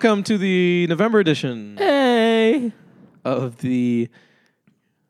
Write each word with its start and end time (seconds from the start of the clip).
welcome 0.00 0.22
to 0.22 0.38
the 0.38 0.86
November 0.86 1.18
edition 1.18 1.76
Hey. 1.76 2.70
of 3.24 3.56
the 3.58 4.08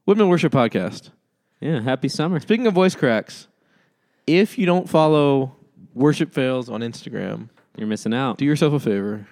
Woodmen 0.07 0.29
Worship 0.31 0.51
Podcast. 0.51 1.11
Yeah, 1.61 1.83
happy 1.83 2.09
summer. 2.09 2.41
Speaking 2.41 2.67
of 2.67 2.73
voice 2.73 2.95
cracks, 2.95 3.49
if 4.27 4.57
you 4.57 4.65
don't 4.65 4.89
follow 4.89 5.55
Worship 5.93 6.33
Fails 6.33 6.71
on 6.71 6.81
Instagram, 6.81 7.51
You're 7.77 7.87
missing 7.87 8.15
out. 8.15 8.39
do 8.39 8.47
yourself 8.47 8.73
a 8.73 8.81
favor 8.81 9.27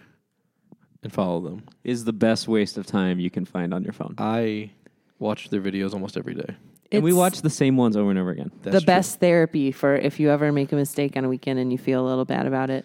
and 1.02 1.10
follow 1.10 1.40
them. 1.40 1.62
Is 1.84 2.04
the 2.04 2.12
best 2.12 2.46
waste 2.48 2.76
of 2.76 2.84
time 2.84 3.18
you 3.18 3.30
can 3.30 3.46
find 3.46 3.72
on 3.72 3.82
your 3.82 3.94
phone. 3.94 4.14
I 4.18 4.72
watch 5.18 5.48
their 5.48 5.62
videos 5.62 5.94
almost 5.94 6.18
every 6.18 6.34
day. 6.34 6.54
and 6.92 7.02
we 7.02 7.12
It's 7.12 7.16
watch 7.16 7.40
the 7.40 7.48
same 7.48 7.78
ones 7.78 7.96
over 7.96 8.10
and 8.10 8.18
over 8.18 8.28
again. 8.30 8.50
That's 8.60 8.74
the 8.74 8.80
true. 8.82 8.86
best 8.86 9.20
therapy 9.20 9.72
for 9.72 9.96
if 9.96 10.20
you 10.20 10.28
ever 10.30 10.52
make 10.52 10.70
a 10.72 10.76
mistake 10.76 11.16
on 11.16 11.24
a 11.24 11.30
weekend 11.30 11.58
and 11.58 11.72
you 11.72 11.78
feel 11.78 12.04
a 12.04 12.06
little 12.06 12.26
bad 12.26 12.44
about 12.46 12.68
it. 12.68 12.84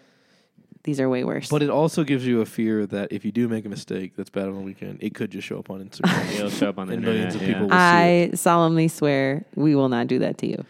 These 0.84 1.00
are 1.00 1.08
way 1.10 1.24
worse. 1.24 1.50
But 1.50 1.62
it 1.62 1.70
also 1.70 2.04
gives 2.04 2.26
you 2.26 2.42
a 2.42 2.46
fear 2.46 2.86
that 2.88 3.12
if 3.12 3.24
you 3.24 3.32
do 3.32 3.48
make 3.48 3.66
a 3.66 3.70
mistake 3.70 4.16
that's 4.16 4.30
bad 4.32 4.48
on 4.48 4.56
the 4.56 4.62
weekend, 4.62 4.98
it 5.02 5.14
could 5.14 5.30
just 5.30 5.48
show 5.48 5.60
up 5.60 5.70
on 5.70 5.84
Instagram. 5.88 6.32
It'll 6.36 6.50
show 6.50 6.70
up 6.70 6.80
on 6.80 6.88
the 6.88 6.94
And 6.94 7.04
internet. 7.04 7.16
millions 7.16 7.36
of 7.36 7.42
yeah. 7.42 7.48
people 7.48 7.68
will- 7.68 7.74
I 7.74 8.32
solemnly 8.34 8.88
swear 8.88 9.46
we 9.56 9.76
will 9.76 9.90
not 9.90 10.08
do 10.08 10.20
that 10.20 10.38
to 10.40 10.48
you. 10.48 10.66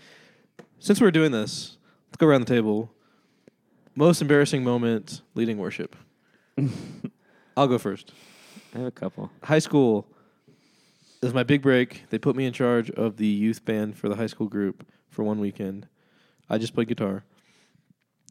Since 0.80 1.00
we're 1.00 1.12
doing 1.12 1.32
this, 1.32 1.78
let's 2.10 2.18
go 2.18 2.28
around 2.28 2.42
the 2.42 2.54
table. 2.54 2.92
Most 3.96 4.22
embarrassing 4.22 4.64
moment 4.64 5.22
leading 5.36 5.58
worship. 5.58 5.96
I'll 7.58 7.68
go 7.68 7.78
first. 7.78 8.14
I 8.74 8.80
have 8.80 8.88
a 8.88 8.92
couple. 8.92 9.32
High 9.44 9.60
school 9.60 10.08
it 11.22 11.26
was 11.26 11.34
my 11.36 11.44
big 11.44 11.62
break. 11.62 12.06
They 12.10 12.18
put 12.18 12.36
me 12.36 12.46
in 12.46 12.54
charge 12.54 12.90
of 12.92 13.18
the 13.18 13.28
youth 13.28 13.64
band 13.64 13.96
for 13.96 14.10
the 14.10 14.16
high 14.16 14.26
school 14.26 14.48
group 14.48 14.84
for 15.10 15.24
one 15.24 15.40
weekend. 15.40 15.88
I 16.50 16.58
just 16.58 16.74
played 16.74 16.88
guitar. 16.88 17.24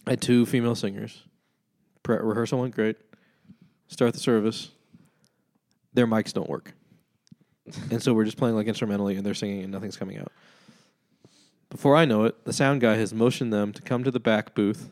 I 0.08 0.10
had 0.10 0.20
two 0.20 0.44
female 0.44 0.74
singers. 0.74 1.22
Pre- 2.02 2.16
rehearsal 2.18 2.60
went 2.60 2.74
great. 2.74 2.96
Start 3.88 4.14
the 4.14 4.20
service. 4.20 4.70
Their 5.92 6.06
mics 6.06 6.32
don't 6.32 6.48
work. 6.48 6.72
and 7.90 8.02
so 8.02 8.14
we're 8.14 8.24
just 8.24 8.36
playing 8.36 8.54
like 8.56 8.66
instrumentally 8.66 9.16
and 9.16 9.24
they're 9.26 9.34
singing 9.34 9.62
and 9.62 9.72
nothing's 9.72 9.96
coming 9.96 10.18
out. 10.18 10.32
Before 11.68 11.94
I 11.94 12.04
know 12.04 12.24
it, 12.24 12.44
the 12.44 12.52
sound 12.52 12.80
guy 12.80 12.96
has 12.96 13.14
motioned 13.14 13.52
them 13.52 13.72
to 13.72 13.82
come 13.82 14.02
to 14.04 14.10
the 14.10 14.18
back 14.20 14.54
booth 14.54 14.90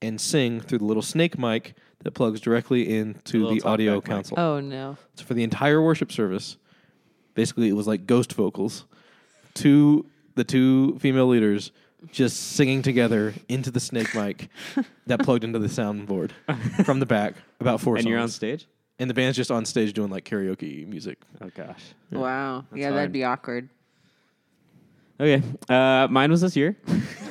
and 0.00 0.20
sing 0.20 0.60
through 0.60 0.78
the 0.78 0.84
little 0.84 1.02
snake 1.02 1.38
mic 1.38 1.74
that 2.04 2.12
plugs 2.12 2.40
directly 2.40 2.96
into 2.96 3.40
little 3.44 3.54
the 3.56 3.62
audio 3.62 3.96
back 4.00 4.08
mic. 4.08 4.14
console. 4.16 4.38
Oh 4.40 4.60
no. 4.60 4.96
So 5.16 5.24
for 5.24 5.34
the 5.34 5.42
entire 5.42 5.82
worship 5.82 6.12
service, 6.12 6.56
basically 7.34 7.68
it 7.68 7.72
was 7.74 7.86
like 7.86 8.06
ghost 8.06 8.32
vocals. 8.32 8.84
Two 9.54 10.06
the 10.34 10.44
two 10.44 10.98
female 11.00 11.26
leaders 11.26 11.72
just 12.12 12.52
singing 12.52 12.82
together 12.82 13.34
into 13.48 13.70
the 13.70 13.80
snake 13.80 14.14
mic 14.14 14.48
that 15.06 15.20
plugged 15.20 15.44
into 15.44 15.58
the 15.58 15.66
soundboard 15.66 16.30
from 16.84 17.00
the 17.00 17.06
back 17.06 17.34
about 17.60 17.80
four 17.80 17.96
and 17.96 18.04
songs. 18.04 18.10
you're 18.10 18.20
on 18.20 18.28
stage? 18.28 18.66
and 18.98 19.08
the 19.08 19.14
band's 19.14 19.36
just 19.36 19.50
on 19.50 19.64
stage 19.64 19.92
doing 19.92 20.10
like 20.10 20.24
karaoke 20.24 20.86
music. 20.86 21.18
Oh, 21.40 21.50
gosh. 21.54 21.82
Wow. 22.10 22.64
That's 22.70 22.80
yeah, 22.80 22.86
hard. 22.86 22.96
that'd 22.96 23.12
be 23.12 23.24
awkward. 23.24 23.68
Okay. 25.20 25.42
Uh, 25.68 26.08
mine 26.10 26.30
was 26.30 26.40
this 26.40 26.56
year. 26.56 26.76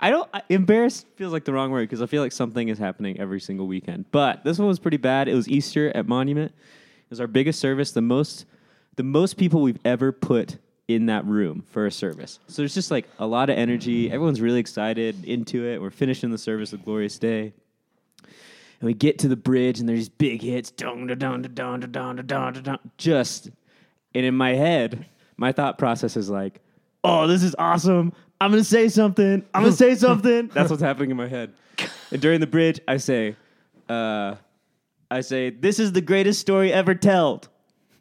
I 0.00 0.10
don't, 0.10 0.28
I, 0.32 0.42
embarrassed 0.48 1.06
feels 1.16 1.32
like 1.32 1.44
the 1.44 1.52
wrong 1.52 1.70
word 1.70 1.88
because 1.88 2.02
I 2.02 2.06
feel 2.06 2.22
like 2.22 2.32
something 2.32 2.68
is 2.68 2.78
happening 2.78 3.18
every 3.18 3.40
single 3.40 3.66
weekend. 3.66 4.06
But 4.10 4.44
this 4.44 4.58
one 4.58 4.68
was 4.68 4.78
pretty 4.78 4.96
bad. 4.96 5.28
It 5.28 5.34
was 5.34 5.48
Easter 5.48 5.94
at 5.94 6.06
Monument. 6.06 6.52
It 6.52 7.10
was 7.10 7.20
our 7.20 7.26
biggest 7.26 7.58
service, 7.58 7.92
the 7.92 8.02
most, 8.02 8.46
the 8.96 9.02
most 9.02 9.36
people 9.36 9.62
we've 9.62 9.80
ever 9.84 10.12
put 10.12 10.58
in 10.88 11.06
that 11.06 11.24
room 11.24 11.64
for 11.70 11.86
a 11.86 11.90
service. 11.90 12.38
So 12.48 12.62
there's 12.62 12.74
just 12.74 12.90
like 12.90 13.08
a 13.18 13.26
lot 13.26 13.48
of 13.50 13.56
energy. 13.56 14.10
Everyone's 14.10 14.40
really 14.40 14.60
excited, 14.60 15.24
into 15.24 15.64
it. 15.66 15.80
We're 15.80 15.90
finishing 15.90 16.30
the 16.30 16.38
service 16.38 16.72
with 16.72 16.84
Glorious 16.84 17.18
Day. 17.18 17.52
And 18.22 18.86
we 18.88 18.92
get 18.92 19.18
to 19.20 19.28
the 19.28 19.36
bridge, 19.36 19.80
and 19.80 19.88
there's 19.88 20.00
these 20.00 20.08
big 20.08 20.42
hits, 20.42 20.70
dun 20.70 21.06
dun 21.06 21.18
dun 21.18 21.42
dun 21.42 21.80
dun 21.80 21.90
dun 21.90 22.16
dun 22.16 22.52
dun 22.52 22.62
dun. 22.62 22.78
Just, 22.98 23.50
and 24.14 24.26
in 24.26 24.34
my 24.34 24.54
head, 24.54 25.06
my 25.36 25.52
thought 25.52 25.78
process 25.78 26.16
is 26.16 26.28
like, 26.28 26.60
"Oh, 27.02 27.26
this 27.26 27.42
is 27.42 27.54
awesome! 27.58 28.12
I'm 28.40 28.50
gonna 28.50 28.64
say 28.64 28.88
something. 28.88 29.44
I'm 29.54 29.62
gonna 29.62 29.72
say 29.72 29.94
something." 29.94 30.48
That's 30.48 30.70
what's 30.70 30.82
happening 30.82 31.10
in 31.12 31.16
my 31.16 31.28
head. 31.28 31.54
And 32.10 32.20
during 32.20 32.40
the 32.40 32.46
bridge, 32.46 32.80
I 32.86 32.98
say, 32.98 33.36
uh, 33.88 34.34
"I 35.10 35.20
say 35.22 35.50
this 35.50 35.78
is 35.78 35.92
the 35.92 36.02
greatest 36.02 36.40
story 36.40 36.72
ever 36.72 36.94
told." 36.94 37.48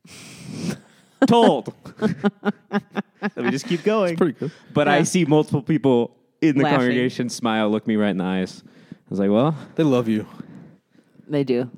told. 1.28 1.73
Let 2.01 3.38
me 3.38 3.51
just 3.51 3.66
keep 3.67 3.84
going. 3.84 4.16
Pretty 4.17 4.34
good. 4.34 4.51
But 4.73 4.88
I 4.88 5.03
see 5.03 5.25
multiple 5.25 5.61
people 5.61 6.16
in 6.41 6.57
the 6.57 6.63
Laughing. 6.63 6.78
congregation 6.79 7.29
smile, 7.29 7.69
look 7.69 7.88
me 7.88 7.95
right 7.95 8.09
in 8.09 8.17
the 8.17 8.23
eyes. 8.25 8.63
I 8.91 8.95
was 9.09 9.19
like, 9.19 9.29
well, 9.29 9.56
They 9.75 9.83
love 9.83 10.07
you. 10.07 10.28
They 11.28 11.44
do. 11.44 11.69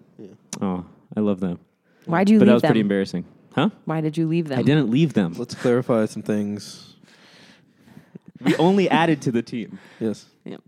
oh, 0.62 0.86
I 1.16 1.20
love 1.20 1.40
them. 1.40 1.60
Why'd 2.06 2.30
you 2.30 2.40
leave 2.40 2.40
them? 2.40 2.46
but 2.46 2.46
that 2.46 2.52
leave 2.52 2.54
was 2.56 2.62
them? 2.62 2.70
pretty 2.70 2.80
embarrassing. 2.82 3.26
Huh? 3.54 3.70
Why 3.86 4.02
did 4.02 4.18
you 4.18 4.28
leave 4.28 4.48
them? 4.48 4.60
I 4.60 4.64
didn't 4.64 4.90
leave 4.90 5.14
them. 5.14 5.34
Let's 5.38 5.56
clarify 5.56 6.06
some 6.06 6.24
things. 6.24 6.96
We 8.42 8.56
only 8.58 8.90
added 8.90 9.22
to 9.24 9.32
the 9.32 9.42
team. 9.42 9.80
Yes. 10.00 10.26
Yep. 10.44 10.62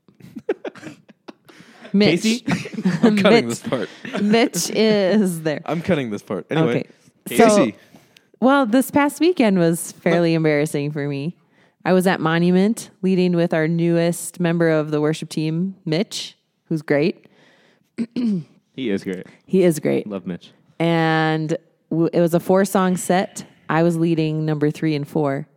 Mitch. 1.93 2.21
Casey? 2.21 2.43
I'm 3.01 3.17
cutting 3.17 3.47
Mitch. 3.47 3.59
this 3.59 3.67
part. 3.67 3.89
Mitch 4.21 4.69
is 4.69 5.41
there. 5.43 5.61
I'm 5.65 5.81
cutting 5.81 6.09
this 6.11 6.21
part. 6.21 6.45
Anyway. 6.49 6.85
Okay. 7.27 7.35
So- 7.37 7.47
Casey. 7.57 7.75
Well, 8.39 8.65
this 8.65 8.91
past 8.91 9.19
weekend 9.19 9.57
was 9.57 9.91
fairly 9.93 10.33
embarrassing 10.33 10.91
for 10.91 11.07
me. 11.07 11.35
I 11.83 11.93
was 11.93 12.05
at 12.05 12.19
Monument 12.19 12.89
leading 13.01 13.35
with 13.35 13.53
our 13.53 13.67
newest 13.67 14.39
member 14.39 14.69
of 14.69 14.91
the 14.91 15.01
worship 15.01 15.29
team, 15.29 15.75
Mitch, 15.85 16.37
who's 16.65 16.81
great. 16.81 17.25
He 18.77 18.91
is 18.91 19.03
great. 19.03 19.25
He 19.47 19.63
is 19.63 19.79
great. 19.79 20.05
Love 20.05 20.27
Mitch. 20.27 20.51
And 20.77 21.57
w- 21.89 22.11
it 22.13 22.21
was 22.21 22.35
a 22.35 22.39
four 22.39 22.63
song 22.63 22.95
set. 22.95 23.43
I 23.69 23.81
was 23.81 23.97
leading 23.97 24.45
number 24.45 24.69
three 24.69 24.93
and 24.93 25.07
four. 25.07 25.47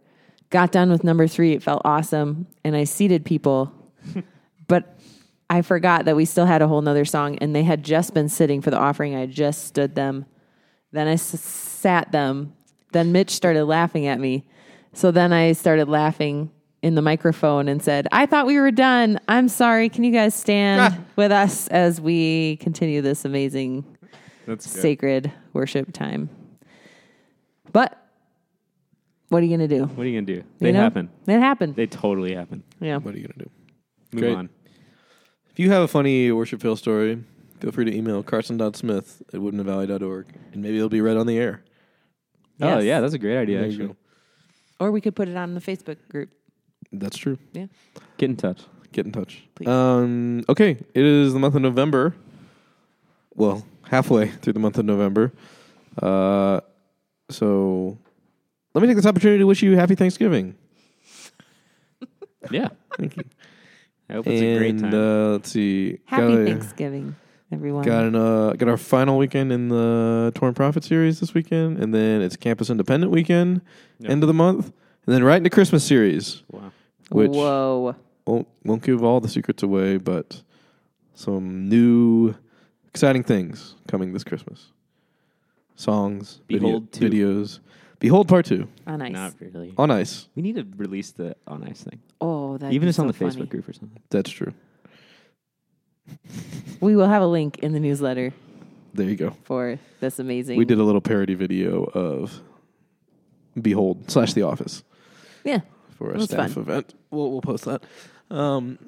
Got 0.48 0.72
done 0.72 0.90
with 0.90 1.04
number 1.04 1.26
three. 1.28 1.52
It 1.52 1.62
felt 1.62 1.82
awesome. 1.84 2.46
And 2.64 2.74
I 2.74 2.84
seated 2.84 3.26
people. 3.26 3.70
but 4.68 4.98
I 5.50 5.60
forgot 5.60 6.06
that 6.06 6.16
we 6.16 6.24
still 6.24 6.46
had 6.46 6.62
a 6.62 6.66
whole 6.66 6.80
nother 6.80 7.04
song 7.04 7.36
and 7.40 7.54
they 7.54 7.62
had 7.62 7.82
just 7.84 8.14
been 8.14 8.30
sitting 8.30 8.62
for 8.62 8.70
the 8.70 8.78
offering. 8.78 9.14
I 9.14 9.20
had 9.20 9.32
just 9.32 9.66
stood 9.66 9.94
them. 9.96 10.24
Then 10.92 11.06
I 11.06 11.12
s- 11.12 11.38
sat 11.38 12.12
them. 12.12 12.54
Then 12.92 13.12
Mitch 13.12 13.30
started 13.30 13.64
laughing 13.66 14.06
at 14.06 14.18
me. 14.20 14.44
So 14.92 15.10
then 15.10 15.32
I 15.32 15.52
started 15.52 15.88
laughing 15.88 16.50
in 16.82 16.94
the 16.94 17.02
microphone 17.02 17.68
and 17.68 17.82
said, 17.82 18.08
I 18.10 18.26
thought 18.26 18.46
we 18.46 18.58
were 18.58 18.70
done. 18.70 19.20
I'm 19.28 19.48
sorry. 19.48 19.88
Can 19.88 20.02
you 20.02 20.10
guys 20.12 20.34
stand 20.34 20.80
Ah. 20.80 20.98
with 21.16 21.30
us 21.30 21.68
as 21.68 22.00
we 22.00 22.56
continue 22.56 23.00
this 23.02 23.24
amazing 23.24 23.84
That's 24.46 24.68
sacred 24.68 25.30
worship 25.52 25.92
time. 25.92 26.30
But 27.72 27.96
what 29.28 29.42
are 29.42 29.46
you 29.46 29.56
going 29.56 29.68
to 29.68 29.76
do? 29.78 29.84
What 29.84 30.04
are 30.04 30.08
you 30.08 30.16
gonna 30.16 30.26
do? 30.26 30.32
You 30.34 30.44
They 30.58 30.72
know? 30.72 30.80
happen. 30.80 31.08
It 31.28 31.38
happened. 31.38 31.76
They 31.76 31.86
totally 31.86 32.34
happen. 32.34 32.64
yeah. 32.80 32.96
What 32.96 33.14
are 33.14 33.18
you 33.18 33.28
gonna 33.28 33.44
do? 33.44 33.50
Move 34.12 34.22
Great. 34.22 34.36
on. 34.36 34.48
If 35.50 35.58
you 35.60 35.70
have 35.70 35.82
a 35.82 35.88
funny 35.88 36.32
worship 36.32 36.60
fail 36.62 36.74
story, 36.74 37.22
feel 37.60 37.70
free 37.70 37.84
to 37.84 37.94
email 37.96 38.22
carson.smith 38.24 39.22
at 39.32 39.38
woodmenvalley.org 39.40 40.26
and 40.52 40.62
maybe 40.62 40.78
it'll 40.78 40.88
be 40.88 41.00
read 41.00 41.16
on 41.16 41.26
the 41.26 41.38
air. 41.38 41.62
Oh 42.62 42.76
Yes. 42.78 42.84
yeah, 42.84 43.00
that's 43.00 43.14
a 43.14 43.18
great 43.18 43.36
idea. 43.38 43.58
There 43.58 43.66
you 43.66 43.72
Actually, 43.72 43.88
go. 43.88 43.96
Or 44.80 44.90
we 44.92 45.00
could 45.00 45.14
put 45.16 45.28
it 45.28 45.36
on 45.36 45.54
the 45.54 45.60
Facebook 45.60 45.96
group. 46.08 46.30
That's 46.92 47.16
true. 47.16 47.38
Yeah. 47.52 47.66
get 48.18 48.30
in 48.30 48.36
touch. 48.36 48.62
Get 48.92 49.06
in 49.06 49.12
touch. 49.12 49.44
Please. 49.54 49.68
Um, 49.68 50.42
okay, 50.48 50.70
it 50.70 51.04
is 51.04 51.32
the 51.32 51.38
month 51.38 51.54
of 51.54 51.62
November. 51.62 52.14
Well, 53.34 53.64
halfway 53.84 54.28
through 54.28 54.54
the 54.54 54.58
month 54.58 54.78
of 54.78 54.84
November. 54.84 55.32
Uh, 56.02 56.60
so 57.30 57.96
let 58.74 58.82
me 58.82 58.88
take 58.88 58.96
this 58.96 59.06
opportunity 59.06 59.38
to 59.38 59.46
wish 59.46 59.62
you 59.62 59.76
happy 59.76 59.94
Thanksgiving. 59.94 60.56
Yeah, 62.50 62.68
Thank 62.96 63.16
you. 63.18 63.24
I 64.08 64.14
hope 64.14 64.26
it's 64.26 64.40
and 64.40 64.56
a 64.56 64.58
great 64.58 64.78
time. 64.80 64.94
Uh, 64.94 65.32
let's 65.32 65.50
see. 65.50 65.98
Happy 66.06 66.22
got 66.32 66.38
a- 66.40 66.44
Thanksgiving, 66.46 67.14
everyone. 67.52 67.84
Got 67.84 68.04
an 68.04 68.14
uh, 68.16 68.52
got 68.52 68.68
our 68.68 68.76
final 68.76 69.18
weekend 69.18 69.52
in 69.52 69.68
the 69.68 70.32
Torn 70.34 70.54
Profit 70.54 70.84
series 70.84 71.20
this 71.20 71.34
weekend, 71.34 71.78
and 71.78 71.94
then 71.94 72.22
it's 72.22 72.36
Campus 72.36 72.70
Independent 72.70 73.12
weekend, 73.12 73.60
Yep. 74.00 74.10
end 74.10 74.22
of 74.22 74.26
the 74.28 74.34
month, 74.34 74.66
and 75.06 75.14
then 75.14 75.22
right 75.24 75.36
into 75.36 75.50
Christmas 75.50 75.84
series, 75.84 76.42
wow. 76.50 76.72
which 77.10 77.30
Whoa. 77.32 77.94
won't 78.26 78.48
won't 78.64 78.82
give 78.82 79.02
all 79.04 79.20
the 79.20 79.28
secrets 79.28 79.62
away, 79.62 79.96
but 79.98 80.42
some 81.14 81.68
new 81.68 82.34
exciting 82.88 83.22
things 83.22 83.74
coming 83.88 84.12
this 84.12 84.24
Christmas. 84.24 84.72
Songs, 85.76 86.40
Behold 86.46 86.92
two. 86.92 87.08
videos, 87.08 87.60
Behold 88.00 88.28
Part 88.28 88.44
Two 88.46 88.68
On 88.86 89.00
ice. 89.00 89.12
Not 89.12 89.34
really. 89.40 89.72
on 89.78 89.90
ice. 89.90 90.28
We 90.34 90.42
need 90.42 90.56
to 90.56 90.66
release 90.76 91.10
the 91.12 91.36
on 91.46 91.64
ice 91.64 91.82
thing, 91.82 92.00
oh, 92.20 92.58
that 92.58 92.72
even 92.72 92.86
if 92.88 92.92
it's 92.92 92.98
on 92.98 93.06
the 93.06 93.14
Facebook 93.14 93.48
group 93.48 93.68
or 93.68 93.72
something. 93.72 94.00
That's 94.10 94.30
true. 94.30 94.52
We 96.80 96.96
will 96.96 97.08
have 97.08 97.22
a 97.22 97.26
link 97.26 97.58
in 97.58 97.72
the 97.72 97.80
newsletter 97.80 98.32
There 98.94 99.08
you 99.08 99.16
go. 99.16 99.36
for 99.44 99.78
this 100.00 100.18
amazing. 100.18 100.56
We 100.58 100.64
did 100.64 100.78
a 100.78 100.82
little 100.84 101.00
parody 101.00 101.34
video 101.34 101.84
of 101.84 102.40
Behold 103.60 104.10
slash 104.10 104.32
The 104.32 104.42
Office. 104.42 104.82
Yeah. 105.44 105.60
for 105.96 106.12
a 106.12 106.16
It 106.20 106.22
staff 106.22 106.52
fun. 106.52 106.62
event. 106.62 106.94
We'll 107.10 107.30
we'll 107.30 107.40
post 107.42 107.64
that. 107.66 107.82
Um, 108.30 108.78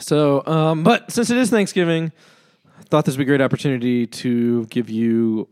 so, 0.00 0.44
um, 0.46 0.82
but 0.84 1.10
since 1.12 1.30
it 1.30 1.36
is 1.36 1.50
Thanksgiving, 1.50 2.12
I 2.78 2.82
thought 2.84 3.04
this 3.04 3.16
would 3.16 3.24
be 3.24 3.30
a 3.32 3.36
great 3.36 3.40
opportunity 3.44 4.06
to 4.06 4.66
give 4.66 4.90
you 4.90 5.48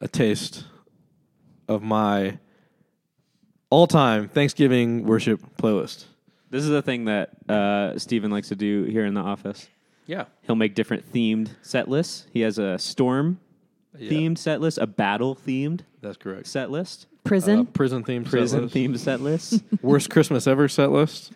a 0.00 0.08
taste 0.08 0.64
of 1.68 1.82
my 1.82 2.38
all-time 3.70 4.28
Thanksgiving 4.28 5.04
worship 5.04 5.40
playlist. 5.56 6.04
This 6.50 6.62
is 6.64 6.70
a 6.70 6.82
thing 6.82 7.06
that 7.06 7.30
uh, 7.48 7.98
Steven 7.98 8.30
likes 8.30 8.48
to 8.48 8.56
do 8.56 8.84
here 8.84 9.04
in 9.06 9.14
the 9.14 9.20
office. 9.22 9.68
Yeah. 10.06 10.24
He'll 10.42 10.56
make 10.56 10.74
different 10.74 11.10
themed 11.12 11.50
set 11.62 11.88
lists. 11.88 12.26
He 12.32 12.40
has 12.40 12.58
a 12.58 12.78
storm 12.78 13.40
themed 13.98 14.38
set 14.38 14.60
list, 14.60 14.78
a 14.78 14.86
battle 14.86 15.34
themed 15.36 15.80
That's 16.02 16.16
correct. 16.16 16.46
set 16.46 16.70
list, 16.70 17.06
Prison. 17.24 17.60
Uh, 17.60 17.64
prison 17.64 18.02
themed 18.04 18.26
prison 18.28 18.58
set 18.58 18.62
list. 18.62 18.74
themed 18.74 18.98
set 18.98 19.20
list. 19.20 19.62
Worst 19.82 20.10
Christmas 20.10 20.46
ever 20.46 20.68
set 20.68 20.90
list. 20.90 21.32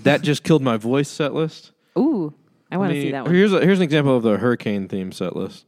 that 0.00 0.22
just 0.22 0.42
killed 0.42 0.62
my 0.62 0.76
voice 0.76 1.08
set 1.08 1.32
list. 1.34 1.70
Ooh, 1.98 2.32
I 2.70 2.76
want 2.76 2.92
to 2.92 3.00
see 3.00 3.10
that 3.12 3.24
one. 3.24 3.34
Here's 3.34 3.52
a, 3.52 3.60
here's 3.60 3.78
an 3.78 3.84
example 3.84 4.16
of 4.16 4.22
the 4.22 4.38
hurricane 4.38 4.88
theme 4.88 5.12
set 5.12 5.36
list. 5.36 5.64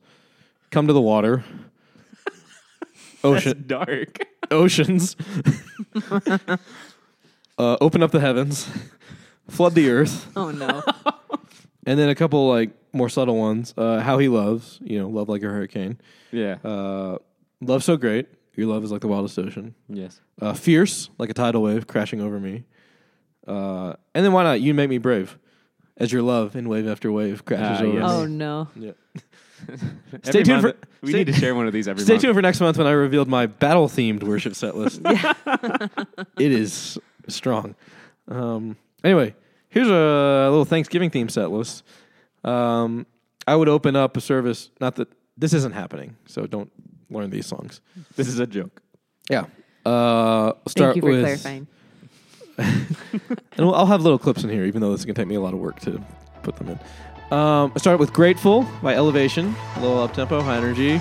Come 0.71 0.87
to 0.89 0.93
the 0.93 1.01
water. 1.01 1.45
That's 2.25 3.47
Ocean 3.47 3.65
dark. 3.67 4.19
oceans. 4.51 5.17
uh, 7.59 7.77
open 7.81 8.03
up 8.03 8.11
the 8.11 8.21
heavens. 8.21 8.69
Flood 9.49 9.75
the 9.75 9.91
earth. 9.91 10.27
Oh 10.37 10.51
no. 10.51 10.83
And 11.87 11.99
then 11.99 12.09
a 12.09 12.15
couple 12.15 12.49
like 12.49 12.71
more 12.93 13.09
subtle 13.09 13.37
ones. 13.37 13.75
Uh, 13.77 14.01
how 14.01 14.19
he 14.19 14.29
loves, 14.29 14.79
you 14.83 14.99
know, 14.99 15.09
love 15.09 15.29
like 15.29 15.43
a 15.43 15.47
hurricane. 15.47 15.99
Yeah. 16.33 16.57
Uh, 16.65 17.19
love 17.61 17.85
so 17.85 17.97
great. 17.97 18.29
Your 18.57 18.69
love 18.69 18.85
is 18.85 18.93
like 18.93 19.01
the 19.01 19.09
wildest 19.09 19.39
ocean. 19.39 19.75
yes. 19.89 20.21
Uh, 20.41 20.53
fierce, 20.55 21.11
like 21.19 21.29
a 21.31 21.35
tidal 21.35 21.63
wave 21.63 21.87
crashing 21.87 22.21
over 22.21 22.39
me. 22.41 22.65
Uh, 23.47 23.95
and 24.15 24.25
then 24.25 24.33
why 24.33 24.43
not? 24.45 24.61
You 24.61 24.75
make 24.75 24.89
me 24.89 24.99
brave, 24.99 25.39
as 25.97 26.13
your 26.13 26.23
love 26.23 26.57
in 26.57 26.69
wave 26.69 26.87
after 26.89 27.11
wave 27.13 27.45
crashes 27.45 27.81
Ah, 27.81 27.85
over 27.85 27.99
yes. 27.99 28.11
oh 28.11 28.27
no. 28.27 28.69
Yeah. 28.77 28.93
Stay 30.23 30.43
tuned 30.45 30.63
month- 30.63 30.77
for- 30.81 30.87
We 31.03 31.11
stay- 31.11 31.19
need 31.19 31.27
to 31.29 31.33
share 31.33 31.55
one 31.55 31.67
of 31.67 31.73
these 31.73 31.89
every 31.89 32.03
Stay 32.05 32.15
month. 32.15 32.23
tuned 32.23 32.35
for 32.35 32.43
next 32.43 32.61
month 32.61 32.79
when 32.79 32.87
I 32.87 32.93
revealed 32.93 33.29
my 33.29 33.47
battle 33.47 33.89
themed 33.89 34.23
worship 34.23 34.55
set 34.55 34.77
list. 34.77 35.01
it 35.05 36.53
is 36.53 36.99
strong. 37.29 37.75
Um, 38.29 38.77
anyway, 39.03 39.35
here's 39.75 39.89
a 39.89 40.49
little 40.51 40.65
Thanksgiving 40.65 41.11
theme 41.11 41.29
set 41.29 41.51
list. 41.51 41.83
Um, 42.45 43.07
I 43.47 43.57
would 43.57 43.69
open 43.69 43.97
up 43.97 44.17
a 44.17 44.21
service. 44.21 44.71
Not 44.81 44.95
that 44.97 45.09
this 45.37 45.53
isn't 45.53 45.73
happening, 45.73 46.17
so 46.27 46.47
don't 46.47 46.71
learn 47.11 47.31
these 47.31 47.47
songs. 47.47 47.81
This 48.17 48.29
is 48.29 48.39
a 48.39 48.47
joke. 48.47 48.81
Yeah. 49.29 49.47
Uh, 49.85 50.53
start 50.69 50.95
Thank 50.95 50.97
you 50.97 51.03
for 51.03 51.09
with, 51.09 51.23
clarifying. 51.23 51.67
And 53.57 53.67
I'll 53.67 53.87
have 53.87 54.03
little 54.03 54.19
clips 54.19 54.43
in 54.43 54.51
here, 54.51 54.65
even 54.65 54.81
though 54.81 54.91
this 54.91 55.01
is 55.01 55.07
going 55.07 55.15
to 55.15 55.21
take 55.21 55.29
me 55.29 55.35
a 55.35 55.41
lot 55.41 55.55
of 55.55 55.61
work 55.61 55.81
to 55.81 56.01
put 56.43 56.57
them 56.57 56.69
in. 56.69 56.79
Um, 57.37 57.73
I 57.75 57.79
start 57.79 57.99
with 57.99 58.13
Grateful 58.13 58.67
by 58.83 58.95
Elevation, 58.95 59.55
a 59.77 59.81
little 59.81 59.99
up 60.01 60.13
tempo, 60.13 60.41
high 60.41 60.57
energy. 60.57 61.01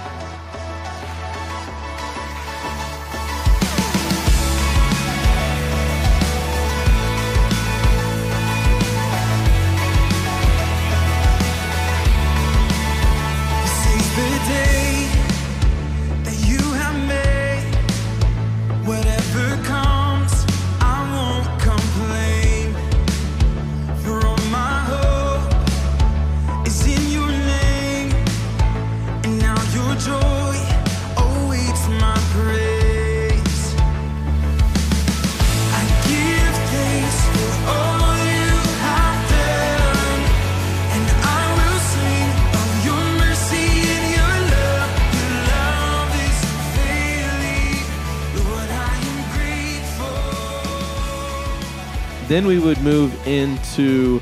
Then 52.33 52.47
we 52.47 52.57
would 52.57 52.81
move 52.81 53.27
into 53.27 54.19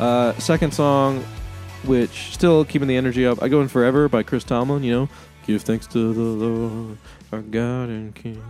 uh, 0.00 0.32
second 0.40 0.74
song, 0.74 1.22
which 1.84 2.34
still 2.34 2.64
keeping 2.64 2.88
the 2.88 2.96
energy 2.96 3.24
up. 3.24 3.40
I 3.44 3.48
go 3.48 3.60
in 3.60 3.68
Forever 3.68 4.08
by 4.08 4.24
Chris 4.24 4.42
Tomlin. 4.42 4.82
You 4.82 4.92
know, 4.92 5.08
give 5.46 5.62
thanks 5.62 5.86
to 5.86 6.12
the 6.12 6.20
Lord, 6.20 6.98
our 7.30 7.42
God 7.42 7.90
and 7.90 8.12
King. 8.12 8.42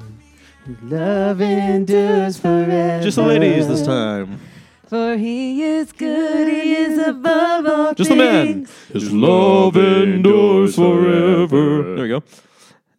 Love 0.85 1.43
endures 1.43 2.39
forever. 2.39 3.03
Just 3.03 3.17
the 3.17 3.25
ladies 3.25 3.69
this 3.69 3.85
time. 3.85 4.41
For 4.87 5.19
he 5.19 5.63
is 5.63 5.93
good, 5.93 6.49
he 6.49 6.73
is 6.73 7.07
above 7.07 7.67
all 7.67 7.93
Just 7.93 8.09
the 8.09 8.17
men. 8.17 8.47
things. 8.47 8.71
His 8.91 9.13
love 9.13 9.77
endures 9.77 10.77
forever. 10.77 11.95
There 11.97 12.05
we 12.05 12.09
go. 12.09 12.23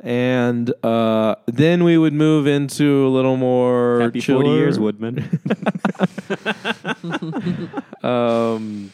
And 0.05 0.71
uh, 0.85 1.35
then 1.47 1.83
we 1.83 1.97
would 1.97 2.13
move 2.13 2.45
into 2.45 3.07
a 3.07 3.09
little 3.09 3.37
more 3.37 4.01
Happy 4.01 4.21
40 4.21 4.49
years, 4.49 4.79
Woodmen. 4.79 5.39
um, 8.03 8.91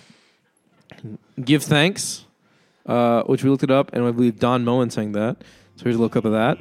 give 1.44 1.64
thanks, 1.64 2.26
uh, 2.86 3.24
which 3.24 3.44
we 3.44 3.50
looked 3.50 3.64
it 3.64 3.72
up, 3.72 3.92
and 3.92 4.06
I 4.06 4.12
believe 4.12 4.40
Don 4.40 4.64
Moen 4.64 4.90
sang 4.90 5.12
that. 5.12 5.36
So 5.76 5.84
here's 5.84 5.98
a 5.98 6.00
little 6.00 6.08
clip 6.10 6.24
of 6.24 6.32
that. 6.32 6.58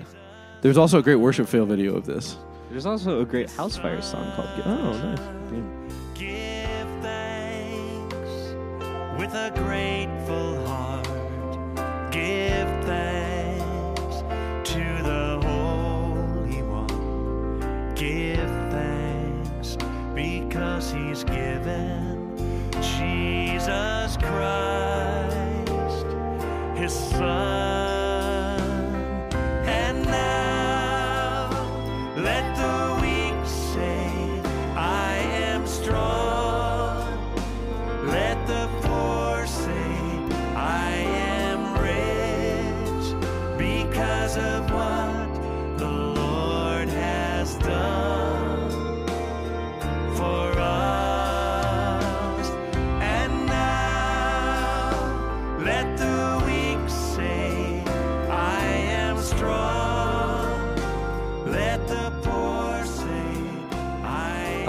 There's 0.62 0.76
also 0.76 0.99
a 0.99 1.02
great 1.02 1.17
worship 1.17 1.47
fail 1.49 1.64
video 1.64 1.94
of 1.94 2.05
this. 2.06 2.37
There's 2.70 2.87
also 2.87 3.20
a 3.20 3.25
great 3.25 3.49
House 3.50 3.76
Fire 3.76 4.02
song 4.02 4.32
called 4.35 4.49
Give 4.56 4.67
Oh, 4.67 4.93
Thanks. 4.94 5.20
nice. 5.20 6.19
Give 6.19 6.88
thanks 7.02 8.17
with 9.17 9.32
a 9.32 9.52
grateful 9.55 10.66
heart. 10.66 10.70
He's 20.92 21.23
given 21.23 22.37
Jesus 22.80 24.16
Christ, 24.16 26.06
His 26.76 26.92
Son. 26.92 27.50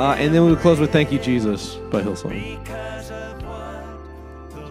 Uh, 0.02 0.16
and 0.18 0.34
then 0.34 0.44
we 0.44 0.50
would 0.50 0.60
close 0.60 0.80
with 0.80 0.92
"Thank 0.92 1.12
You, 1.12 1.20
Jesus" 1.20 1.76
by 1.92 2.02
Hillsong. 2.02 2.32
because 2.64 3.06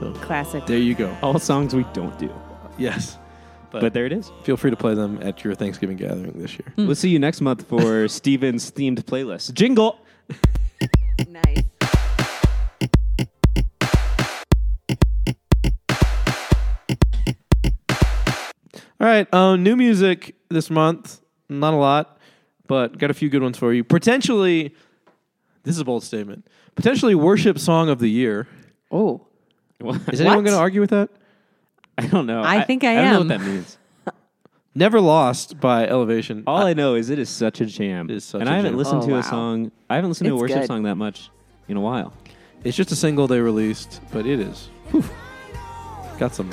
So 0.00 0.12
Classic. 0.14 0.66
there 0.66 0.76
you 0.78 0.96
go. 0.96 1.16
All 1.22 1.38
songs 1.38 1.72
we 1.72 1.84
don't 1.92 2.18
do. 2.18 2.32
Yes, 2.78 3.16
But, 3.70 3.92
there 3.94 4.06
it 4.06 4.12
is. 4.12 4.32
feel 4.42 4.56
free 4.56 4.70
to 4.72 4.76
play 4.76 4.94
them 4.94 5.20
at 5.22 5.44
your 5.44 5.54
Thanksgiving 5.54 5.96
gathering 5.98 6.32
this 6.32 6.54
year. 6.58 6.72
We'll 6.76 6.96
see 6.96 7.10
you 7.10 7.20
next 7.20 7.40
month 7.42 7.64
for 7.68 8.08
Steven's 8.18 8.72
themed 8.72 8.98
playlist. 9.04 9.54
Jingle. 9.54 10.00
Nice. 11.28 11.64
All 19.00 19.06
right, 19.06 19.32
uh, 19.32 19.56
new 19.56 19.76
music 19.76 20.34
this 20.50 20.68
month. 20.70 21.20
Not 21.48 21.72
a 21.72 21.76
lot, 21.76 22.18
but 22.66 22.98
got 22.98 23.10
a 23.10 23.14
few 23.14 23.28
good 23.30 23.42
ones 23.42 23.56
for 23.56 23.72
you. 23.72 23.82
Potentially, 23.82 24.74
this 25.62 25.74
is 25.74 25.80
a 25.80 25.84
bold 25.84 26.02
statement. 26.04 26.46
Potentially, 26.74 27.14
worship 27.14 27.58
song 27.58 27.88
of 27.88 27.98
the 27.98 28.08
year. 28.10 28.46
Oh, 28.90 29.22
Is 30.12 30.20
anyone 30.20 30.38
What? 30.38 30.44
going 30.44 30.56
to 30.56 30.58
argue 30.58 30.80
with 30.80 30.90
that? 30.90 31.10
I 31.98 32.06
don't 32.06 32.26
know. 32.26 32.42
I 32.42 32.62
think 32.62 32.84
I 32.84 32.92
I 32.92 32.94
don't 32.96 33.04
know 33.04 33.20
am. 33.20 33.28
what 33.28 33.38
that 33.38 33.46
means. 33.46 33.78
Never 34.74 35.00
Lost 35.00 35.58
by 35.60 35.86
Elevation. 35.86 36.44
All 36.46 36.62
I 36.66 36.72
know 36.74 36.94
is 36.94 37.10
it 37.10 37.18
is 37.18 37.28
such 37.28 37.60
a 37.60 37.66
jam. 37.66 38.08
It 38.08 38.16
is 38.16 38.24
such 38.24 38.40
and 38.40 38.48
a 38.48 38.52
I 38.52 38.56
haven't 38.56 38.72
jam. 38.72 38.78
listened 38.78 39.02
Oh, 39.02 39.06
to 39.06 39.12
wow. 39.14 39.18
a 39.18 39.22
song. 39.22 39.72
I 39.90 39.96
haven't 39.96 40.10
listened 40.10 40.28
to 40.28 40.32
a 40.32 40.36
It's 40.36 40.40
worship 40.42 40.60
good. 40.60 40.66
song 40.68 40.82
that 40.84 40.94
much 40.96 41.30
in 41.68 41.76
a 41.76 41.80
while. 41.80 42.12
It's 42.62 42.76
just 42.76 42.90
a 42.92 42.96
single 42.96 43.26
they 43.26 43.40
released, 43.40 44.00
but 44.12 44.26
it 44.26 44.38
is 44.38 44.68
whew, 44.90 45.02
got 46.18 46.34
some 46.34 46.50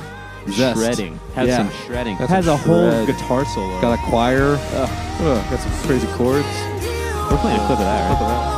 zest. 0.49 0.79
Shredding. 0.79 1.17
Has 1.35 1.47
Yeah. 1.47 1.57
some 1.57 1.69
shredding. 1.85 2.17
Got 2.17 2.29
Has 2.29 2.45
some 2.45 2.53
a 2.55 2.57
whole 2.57 2.91
shred. 2.91 3.07
guitar 3.07 3.45
solo. 3.45 3.81
Got 3.81 3.99
a 3.99 4.01
choir. 4.09 4.57
Ugh, 4.73 5.49
got 5.51 5.59
some 5.59 5.71
crazy 5.87 6.07
chords. 6.13 6.47
We're 7.29 7.37
playing 7.39 7.59
a 7.59 7.65
clip 7.67 7.71
of 7.71 7.85
that, 7.85 8.19
right? 8.19 8.56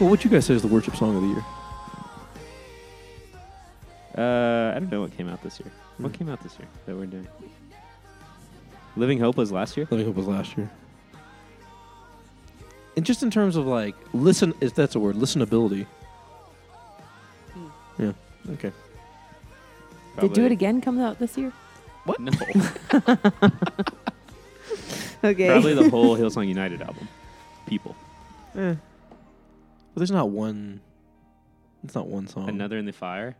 Well, 0.00 0.08
what 0.08 0.24
you 0.24 0.30
guys 0.30 0.46
say 0.46 0.54
is 0.54 0.62
the 0.62 0.68
worship 0.68 0.96
song 0.96 1.14
of 1.14 1.22
the 1.22 1.28
year? 1.28 1.44
Uh, 4.16 4.74
I 4.74 4.78
don't 4.80 4.90
know 4.90 5.02
what 5.02 5.14
came 5.16 5.28
out 5.28 5.42
this 5.42 5.60
year. 5.60 5.70
What 5.98 6.14
came 6.14 6.30
out 6.30 6.42
this 6.42 6.58
year 6.58 6.66
that 6.86 6.96
we're 6.96 7.04
doing? 7.06 7.28
Living 8.96 9.18
Hope 9.18 9.36
was 9.36 9.52
last 9.52 9.76
year. 9.76 9.86
Living 9.90 10.06
me 10.06 10.12
hope 10.12 10.16
was 10.16 10.26
last 10.26 10.56
year. 10.56 10.70
And 12.96 13.04
just 13.04 13.22
in 13.22 13.30
terms 13.30 13.56
of 13.56 13.66
like 13.66 13.94
listen, 14.12 14.54
if 14.60 14.74
that's 14.74 14.94
a 14.94 14.98
word, 14.98 15.16
listenability. 15.16 15.86
Yeah. 17.98 18.12
Okay. 18.52 18.72
Did 20.18 20.32
Do 20.32 20.44
It 20.46 20.52
Again 20.52 20.80
come 20.80 20.98
out 20.98 21.18
this 21.18 21.36
year? 21.36 21.52
What? 22.04 22.18
No. 22.20 22.32
Okay. 25.22 25.48
Probably 25.48 25.74
the 25.74 25.90
whole 25.90 26.16
Hillsong 26.16 26.48
United 26.48 26.80
album. 26.80 27.06
People. 27.66 27.94
Eh. 28.56 28.74
But 29.94 30.00
there's 30.00 30.10
not 30.10 30.30
one. 30.30 30.80
It's 31.84 31.94
not 31.94 32.06
one 32.06 32.26
song. 32.26 32.48
Another 32.48 32.78
in 32.78 32.84
the 32.86 32.92
Fire. 32.92 33.36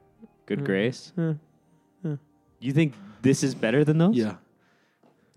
Good 0.46 0.60
Mm. 0.60 0.64
Grace. 0.64 1.12
Eh. 1.18 1.34
You 2.58 2.72
think 2.72 2.94
this 3.22 3.42
is 3.42 3.54
better 3.54 3.84
than 3.84 3.98
those? 3.98 4.14
Yeah. 4.16 4.34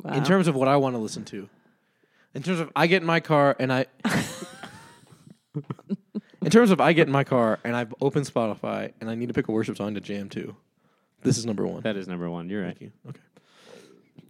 Wow. 0.01 0.13
In 0.13 0.23
terms 0.23 0.47
of 0.49 0.55
what 0.55 0.67
I 0.67 0.75
want 0.77 0.95
to 0.95 0.99
listen 0.99 1.23
to. 1.25 1.47
In 2.33 2.43
terms 2.43 2.59
of 2.59 2.69
I 2.75 2.87
get 2.87 3.01
in 3.01 3.05
my 3.07 3.19
car 3.21 3.55
and 3.59 3.71
I. 3.71 3.85
in 6.41 6.49
terms 6.49 6.71
of 6.71 6.81
I 6.81 6.93
get 6.93 7.07
in 7.07 7.13
my 7.13 7.23
car 7.23 7.59
and 7.63 7.75
I've 7.75 7.93
opened 8.01 8.25
Spotify 8.25 8.91
and 8.99 9.09
I 9.09 9.15
need 9.15 9.27
to 9.27 9.33
pick 9.33 9.47
a 9.47 9.51
worship 9.51 9.77
song 9.77 9.93
to 9.95 10.01
jam 10.01 10.29
to. 10.29 10.55
This 11.21 11.37
is 11.37 11.45
number 11.45 11.65
one. 11.65 11.81
That 11.83 11.95
is 11.95 12.07
number 12.07 12.29
one. 12.29 12.49
You're 12.49 12.63
right. 12.63 12.77
Thank 12.77 12.81
you. 12.81 12.91
Okay. 13.09 13.19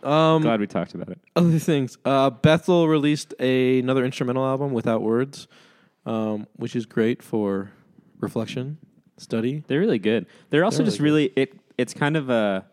Um, 0.03 0.41
Glad 0.41 0.59
we 0.59 0.67
talked 0.67 0.93
about 0.93 1.09
it. 1.09 1.17
other 1.35 1.57
things. 1.59 1.97
Uh, 2.05 2.29
Bethel 2.29 2.87
released 2.87 3.33
a, 3.39 3.79
another 3.79 4.03
instrumental 4.05 4.45
album 4.45 4.73
without 4.73 5.01
words, 5.01 5.47
um, 6.05 6.47
which 6.55 6.75
is 6.75 6.85
great 6.85 7.21
for 7.23 7.71
reflection, 8.19 8.77
study. 9.17 9.63
They're 9.67 9.79
really 9.79 9.99
good. 9.99 10.25
They're 10.49 10.65
also 10.65 10.79
They're 10.79 10.85
just 10.87 10.99
really 10.99 11.13
really 11.13 11.33
it. 11.35 11.59
It's 11.77 11.93
kind 11.93 12.17
of 12.17 12.29
a 12.29 12.65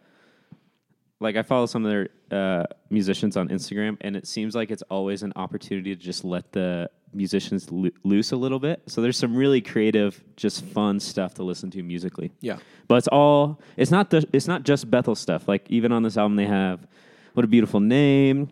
like 1.20 1.36
I 1.36 1.42
follow 1.42 1.66
some 1.66 1.84
of 1.84 1.90
their 1.90 2.08
uh, 2.30 2.64
musicians 2.88 3.36
on 3.36 3.48
Instagram, 3.48 3.96
and 4.00 4.16
it 4.16 4.26
seems 4.26 4.54
like 4.54 4.70
it's 4.70 4.82
always 4.90 5.22
an 5.22 5.32
opportunity 5.36 5.94
to 5.94 6.00
just 6.00 6.24
let 6.24 6.52
the 6.52 6.90
musicians 7.12 7.70
lo- 7.70 7.90
loose 8.04 8.32
a 8.32 8.36
little 8.36 8.58
bit. 8.58 8.82
So 8.86 9.02
there's 9.02 9.18
some 9.18 9.36
really 9.36 9.60
creative, 9.60 10.22
just 10.36 10.64
fun 10.64 11.00
stuff 11.00 11.34
to 11.34 11.42
listen 11.42 11.70
to 11.72 11.82
musically. 11.82 12.32
Yeah. 12.40 12.58
But 12.88 12.96
it's 12.96 13.08
all 13.08 13.60
it's 13.76 13.90
not 13.90 14.10
the, 14.10 14.26
it's 14.32 14.46
not 14.46 14.62
just 14.62 14.90
Bethel 14.90 15.14
stuff. 15.14 15.46
Like 15.46 15.66
even 15.68 15.92
on 15.92 16.02
this 16.02 16.16
album, 16.16 16.36
they 16.36 16.46
have 16.46 16.86
what 17.34 17.44
a 17.44 17.48
beautiful 17.48 17.80
name, 17.80 18.50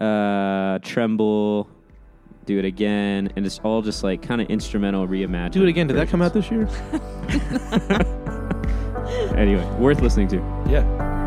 uh, 0.00 0.78
tremble, 0.80 1.68
do 2.48 2.58
it 2.58 2.64
again, 2.64 3.30
and 3.36 3.44
it's 3.44 3.60
all 3.62 3.82
just 3.82 4.02
like 4.02 4.22
kind 4.22 4.40
of 4.40 4.48
instrumental 4.48 5.06
reimagined. 5.06 5.52
Do 5.52 5.62
it 5.62 5.68
again. 5.68 5.86
Did 5.86 5.96
that 5.98 6.08
come 6.08 6.22
out 6.22 6.32
this 6.32 6.50
year? 6.50 6.66
Anyway, 9.38 9.64
worth 9.78 10.00
listening 10.02 10.26
to. 10.28 10.36
yeah. 10.68 11.17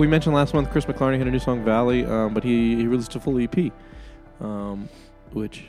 We 0.00 0.06
mentioned 0.06 0.34
last 0.34 0.54
month 0.54 0.70
Chris 0.70 0.86
McClarney 0.86 1.18
had 1.18 1.26
a 1.26 1.30
new 1.30 1.38
song 1.38 1.62
Valley, 1.62 2.06
um, 2.06 2.32
but 2.32 2.42
he, 2.42 2.74
he 2.74 2.86
released 2.86 3.14
a 3.16 3.20
full 3.20 3.38
EP, 3.38 3.70
um, 4.40 4.88
which 5.32 5.66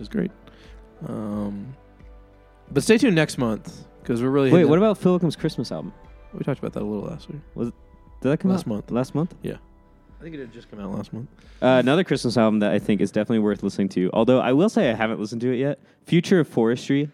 is 0.00 0.08
great. 0.08 0.30
Um, 1.06 1.76
but 2.70 2.82
stay 2.82 2.96
tuned 2.96 3.14
next 3.14 3.36
month 3.36 3.84
because 4.00 4.22
we're 4.22 4.30
really 4.30 4.50
Wait, 4.50 4.60
hitting 4.60 4.70
what 4.70 4.76
it- 4.76 4.82
about 4.82 4.96
Phil 4.96 5.18
Wickham's 5.18 5.36
Christmas 5.36 5.70
album? 5.70 5.92
we 6.32 6.44
talked 6.44 6.58
about 6.60 6.72
that 6.72 6.82
a 6.82 6.86
little 6.86 7.06
last 7.06 7.28
week. 7.28 7.42
Was 7.54 7.72
did 8.22 8.30
that 8.30 8.40
come 8.40 8.50
Last 8.50 8.62
out 8.62 8.66
month. 8.68 8.90
Last 8.90 9.14
month. 9.14 9.34
Yeah, 9.42 9.56
I 10.18 10.22
think 10.22 10.34
it 10.34 10.40
had 10.40 10.50
just 10.50 10.70
come 10.70 10.80
out 10.80 10.92
last 10.92 11.12
month. 11.12 11.28
Uh, 11.60 11.66
another 11.80 12.04
Christmas 12.04 12.38
album 12.38 12.60
that 12.60 12.72
I 12.72 12.78
think 12.78 13.02
is 13.02 13.10
definitely 13.10 13.40
worth 13.40 13.62
listening 13.62 13.90
to. 13.90 14.08
Although 14.14 14.40
I 14.40 14.52
will 14.54 14.70
say 14.70 14.90
I 14.90 14.94
haven't 14.94 15.20
listened 15.20 15.42
to 15.42 15.52
it 15.52 15.56
yet. 15.58 15.78
Future 16.06 16.40
of 16.40 16.48
Forestry 16.48 17.10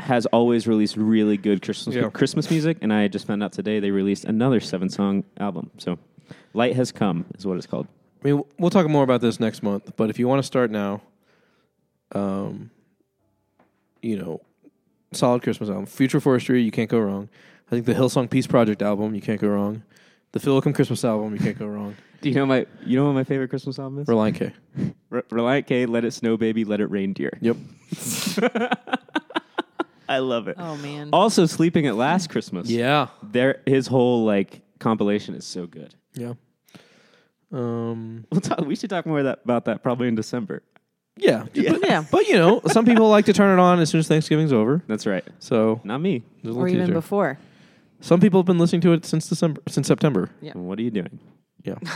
has 0.00 0.26
always 0.26 0.66
released 0.66 0.96
really 0.96 1.36
good 1.36 1.60
Christmas 1.62 1.96
Yeah. 1.96 2.08
Christmas 2.10 2.50
music, 2.50 2.78
and 2.82 2.92
I 2.92 3.08
just 3.08 3.26
found 3.26 3.42
out 3.42 3.52
today 3.52 3.80
they 3.80 3.90
released 3.90 4.24
another 4.24 4.60
seven 4.60 4.88
song 4.88 5.24
album. 5.38 5.70
So, 5.78 5.98
Light 6.54 6.76
Has 6.76 6.92
Come 6.92 7.26
is 7.36 7.46
what 7.46 7.56
it's 7.56 7.66
called. 7.66 7.86
I 8.24 8.28
mean, 8.28 8.42
we'll 8.58 8.70
talk 8.70 8.88
more 8.88 9.02
about 9.04 9.20
this 9.20 9.38
next 9.40 9.62
month, 9.62 9.92
but 9.96 10.10
if 10.10 10.18
you 10.18 10.26
want 10.28 10.40
to 10.40 10.46
start 10.46 10.70
now, 10.70 11.02
um, 12.12 12.70
you 14.02 14.16
know, 14.16 14.40
solid 15.12 15.42
Christmas 15.42 15.68
album. 15.68 15.86
Future 15.86 16.20
Forestry, 16.20 16.62
you 16.62 16.70
can't 16.70 16.90
go 16.90 16.98
wrong. 17.00 17.28
I 17.68 17.70
think 17.70 17.86
the 17.86 17.94
Hillsong 17.94 18.30
Peace 18.30 18.46
Project 18.46 18.82
album, 18.82 19.14
you 19.14 19.20
can't 19.20 19.40
go 19.40 19.48
wrong. 19.48 19.82
The 20.32 20.40
Phil 20.40 20.54
Wickham 20.54 20.72
Christmas 20.72 21.04
album, 21.04 21.32
you 21.34 21.40
can't 21.40 21.58
go 21.58 21.66
wrong. 21.66 21.96
Do 22.20 22.28
you 22.28 22.34
know 22.34 22.46
my 22.46 22.66
you 22.84 22.96
know 22.98 23.06
what 23.06 23.12
my 23.12 23.22
favorite 23.24 23.48
Christmas 23.48 23.78
album 23.78 24.00
is? 24.00 24.08
Relient 24.08 24.34
K. 24.34 24.52
Re- 25.10 25.22
Relient 25.30 25.66
K, 25.66 25.86
Let 25.86 26.04
It 26.04 26.10
Snow 26.12 26.36
Baby, 26.36 26.64
Let 26.64 26.80
It 26.80 26.86
Reindeer. 26.90 27.38
Yep. 27.40 27.56
I 30.08 30.18
love 30.18 30.48
it. 30.48 30.56
Oh 30.58 30.76
man. 30.78 31.10
Also, 31.12 31.46
Sleeping 31.46 31.86
at 31.86 31.94
Last 31.96 32.30
Christmas. 32.30 32.68
Yeah. 32.70 33.08
There 33.22 33.60
his 33.66 33.86
whole 33.86 34.24
like 34.24 34.62
compilation 34.78 35.34
is 35.34 35.44
so 35.44 35.66
good. 35.66 35.94
Yeah. 36.14 36.34
Um, 37.52 38.26
We'll 38.30 38.40
talk, 38.40 38.60
we 38.60 38.76
should 38.76 38.90
talk 38.90 39.06
more 39.06 39.22
that, 39.22 39.40
about 39.44 39.64
that 39.66 39.82
probably 39.82 40.08
in 40.08 40.14
December. 40.14 40.62
yeah, 41.16 41.44
But, 41.54 41.82
Yeah. 41.88 42.04
but 42.10 42.26
you 42.28 42.34
know, 42.34 42.60
some 42.66 42.84
people 42.84 43.08
like 43.08 43.24
to 43.26 43.32
turn 43.32 43.58
it 43.58 43.60
on 43.60 43.80
as 43.80 43.88
soon 43.90 43.98
as 44.00 44.08
Thanksgiving's 44.08 44.52
over. 44.52 44.82
That's 44.86 45.06
right. 45.06 45.24
So 45.38 45.80
Not 45.84 45.98
me. 46.00 46.22
there's 46.42 46.54
a 46.54 46.58
little 46.58 46.62
or 46.64 46.68
even 46.68 46.80
teaser. 46.86 46.92
before. 46.92 47.38
Some 48.00 48.20
people 48.20 48.40
have 48.40 48.46
been 48.46 48.58
listening 48.58 48.80
to 48.82 48.92
it 48.92 49.04
since 49.04 49.28
December, 49.28 49.60
since 49.68 49.86
September. 49.88 50.30
Yeah. 50.40 50.52
What 50.54 50.78
are 50.78 50.82
you 50.82 50.90
doing? 50.90 51.18
Yeah. 51.64 51.76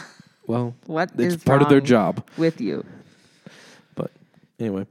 Well, 0.49 0.75
What 0.87 1.13
it's 1.19 1.37
is 1.37 1.45
part 1.45 1.63
of 1.63 1.69
their 1.69 1.81
job. 1.81 2.27
with 2.37 2.61
you? 2.61 2.85
But 3.95 4.11
anyway, 4.59 4.87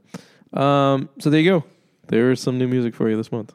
um, 0.54 1.10
so 1.20 1.28
there 1.28 1.40
you 1.40 1.50
go. 1.60 1.64
There's 2.08 2.40
some 2.40 2.58
new 2.58 2.68
music 2.68 2.94
for 2.94 3.08
you 3.08 3.16
this 3.16 3.30
month. 3.30 3.54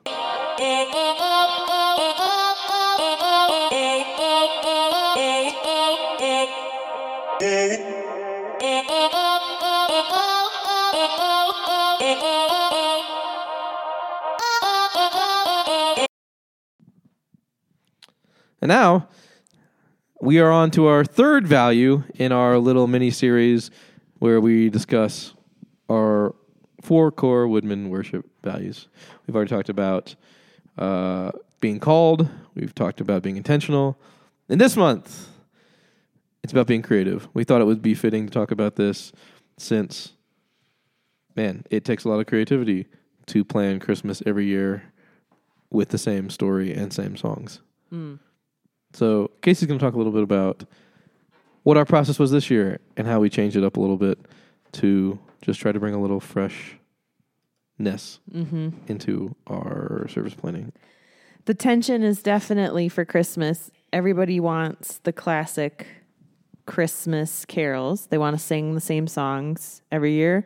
And 18.59 18.69
now 18.69 19.07
we 20.19 20.39
are 20.39 20.51
on 20.51 20.71
to 20.71 20.87
our 20.87 21.05
third 21.05 21.47
value 21.47 22.03
in 22.15 22.31
our 22.31 22.57
little 22.57 22.87
mini 22.87 23.11
series 23.11 23.69
where 24.19 24.41
we 24.41 24.69
discuss 24.69 25.33
our 25.89 26.33
four 26.81 27.11
core 27.11 27.47
Woodmen 27.47 27.89
worship 27.89 28.25
values. 28.51 28.87
We've 29.25 29.35
already 29.35 29.49
talked 29.49 29.69
about 29.69 30.15
uh, 30.77 31.31
being 31.59 31.79
called, 31.79 32.29
we've 32.55 32.73
talked 32.73 33.01
about 33.01 33.23
being 33.23 33.37
intentional. 33.37 33.97
And 34.49 34.61
this 34.61 34.75
month, 34.77 35.27
it's 36.43 36.53
about 36.53 36.67
being 36.67 36.81
creative. 36.81 37.27
We 37.33 37.43
thought 37.43 37.61
it 37.61 37.65
would 37.65 37.81
be 37.81 37.95
fitting 37.95 38.25
to 38.27 38.31
talk 38.31 38.51
about 38.51 38.75
this 38.75 39.11
since, 39.57 40.13
man, 41.35 41.63
it 41.69 41.83
takes 41.83 42.05
a 42.05 42.09
lot 42.09 42.19
of 42.19 42.27
creativity 42.27 42.85
to 43.27 43.43
plan 43.43 43.79
Christmas 43.79 44.23
every 44.25 44.45
year 44.45 44.83
with 45.69 45.89
the 45.89 45.97
same 45.97 46.29
story 46.29 46.73
and 46.73 46.93
same 46.93 47.17
songs. 47.17 47.59
So 48.93 49.31
Casey's 49.41 49.67
going 49.67 49.79
to 49.79 49.85
talk 49.85 49.95
a 49.95 49.97
little 49.97 50.13
bit 50.13 50.23
about 50.23 50.63
what 51.63 51.75
our 51.75 51.85
process 51.85 52.17
was 52.17 52.31
this 52.31 52.49
year 52.49 52.79
and 52.95 53.05
how 53.05 53.19
we 53.19 53.29
changed 53.29 53.57
it 53.57 53.63
up 53.63 53.75
a 53.75 53.79
little 53.81 53.97
bit 53.97 54.17
to 54.73 55.19
just 55.41 55.59
try 55.59 55.71
to 55.73 55.79
bring 55.79 55.93
a 55.93 56.01
little 56.01 56.21
freshness 57.77 58.19
Mm-hmm. 58.33 58.69
into 58.87 59.35
our 59.47 60.07
service 60.09 60.33
planning. 60.33 60.71
The 61.45 61.53
tension 61.53 62.03
is 62.03 62.21
definitely 62.21 62.89
for 62.89 63.05
Christmas. 63.05 63.71
Everybody 63.93 64.39
wants 64.39 64.99
the 65.03 65.13
classic 65.13 65.87
Christmas 66.65 67.45
carols. 67.45 68.07
They 68.07 68.17
want 68.17 68.37
to 68.37 68.43
sing 68.43 68.75
the 68.75 68.81
same 68.81 69.07
songs 69.07 69.81
every 69.91 70.11
year 70.13 70.45